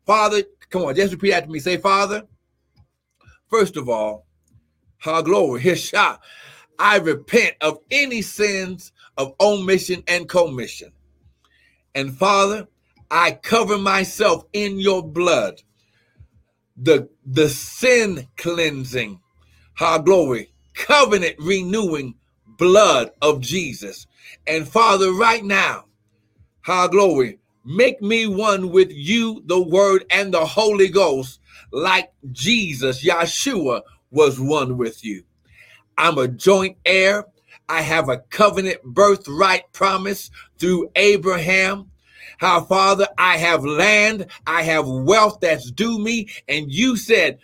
Father, 0.08 0.42
come 0.70 0.84
on, 0.84 0.94
just 0.94 1.12
repeat 1.12 1.34
after 1.34 1.50
me. 1.50 1.58
Say, 1.58 1.76
Father, 1.76 2.22
first 3.50 3.76
of 3.76 3.90
all, 3.90 4.24
our 5.04 5.22
glory, 5.22 5.60
his 5.62 5.84
shot. 5.84 6.22
I 6.78 6.96
repent 6.96 7.56
of 7.60 7.80
any 7.90 8.22
sins 8.22 8.90
of 9.18 9.34
omission 9.38 10.02
and 10.08 10.26
commission. 10.26 10.92
And 11.94 12.16
Father, 12.16 12.68
I 13.10 13.32
cover 13.32 13.76
myself 13.76 14.46
in 14.54 14.80
your 14.80 15.02
blood. 15.02 15.60
The, 16.74 17.10
the 17.26 17.50
sin 17.50 18.28
cleansing, 18.38 19.20
our 19.78 19.98
glory, 19.98 20.52
covenant 20.72 21.36
renewing 21.38 22.14
blood 22.46 23.10
of 23.20 23.42
Jesus. 23.42 24.06
And 24.46 24.66
Father, 24.66 25.12
right 25.12 25.44
now, 25.44 25.84
our 26.66 26.88
glory, 26.88 27.40
Make 27.64 28.00
me 28.00 28.26
one 28.26 28.70
with 28.70 28.90
you, 28.92 29.42
the 29.46 29.60
Word, 29.60 30.04
and 30.10 30.32
the 30.32 30.44
Holy 30.44 30.88
Ghost, 30.88 31.40
like 31.72 32.12
Jesus, 32.32 33.04
Yeshua, 33.04 33.82
was 34.10 34.40
one 34.40 34.78
with 34.78 35.04
you. 35.04 35.24
I'm 35.98 36.16
a 36.18 36.28
joint 36.28 36.76
heir. 36.84 37.26
I 37.68 37.82
have 37.82 38.08
a 38.08 38.18
covenant 38.30 38.82
birthright 38.82 39.70
promise 39.72 40.30
through 40.58 40.90
Abraham. 40.96 41.90
How, 42.38 42.62
Father, 42.62 43.08
I 43.18 43.36
have 43.36 43.64
land, 43.64 44.26
I 44.46 44.62
have 44.62 44.86
wealth 44.88 45.40
that's 45.40 45.70
due 45.70 45.98
me. 45.98 46.28
And 46.46 46.72
you 46.72 46.96
said, 46.96 47.38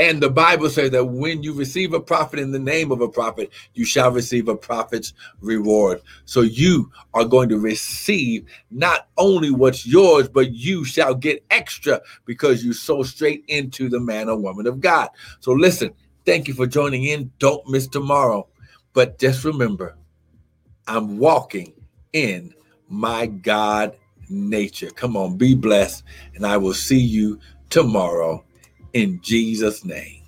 and 0.00 0.22
the 0.22 0.30
Bible 0.30 0.70
says 0.70 0.92
that 0.92 1.04
when 1.04 1.42
you 1.42 1.52
receive 1.52 1.92
a 1.92 2.00
prophet 2.00 2.38
in 2.38 2.52
the 2.52 2.58
name 2.58 2.90
of 2.90 3.02
a 3.02 3.08
prophet, 3.08 3.52
you 3.74 3.84
shall 3.84 4.10
receive 4.10 4.48
a 4.48 4.56
prophet's 4.56 5.12
reward. 5.42 6.00
So 6.24 6.40
you 6.40 6.90
are 7.12 7.26
going 7.26 7.50
to 7.50 7.58
receive 7.58 8.46
not 8.70 9.08
only 9.18 9.50
what's 9.50 9.86
yours, 9.86 10.26
but 10.26 10.52
you 10.52 10.86
shall 10.86 11.14
get 11.14 11.44
extra 11.50 12.00
because 12.24 12.64
you 12.64 12.72
sow 12.72 13.02
straight 13.02 13.44
into 13.48 13.90
the 13.90 14.00
man 14.00 14.30
or 14.30 14.38
woman 14.38 14.66
of 14.66 14.80
God. 14.80 15.10
So 15.40 15.52
listen, 15.52 15.92
thank 16.24 16.48
you 16.48 16.54
for 16.54 16.66
joining 16.66 17.04
in. 17.04 17.30
Don't 17.38 17.68
miss 17.68 17.86
tomorrow. 17.86 18.48
But 18.94 19.18
just 19.18 19.44
remember, 19.44 19.98
I'm 20.86 21.18
walking 21.18 21.74
in 22.14 22.54
my 22.88 23.26
God 23.26 23.98
nature. 24.30 24.88
Come 24.88 25.14
on, 25.14 25.36
be 25.36 25.54
blessed, 25.54 26.04
and 26.36 26.46
I 26.46 26.56
will 26.56 26.72
see 26.72 26.98
you 26.98 27.38
tomorrow 27.68 28.46
in 28.94 29.20
Jesus' 29.22 29.84
name. 29.84 30.19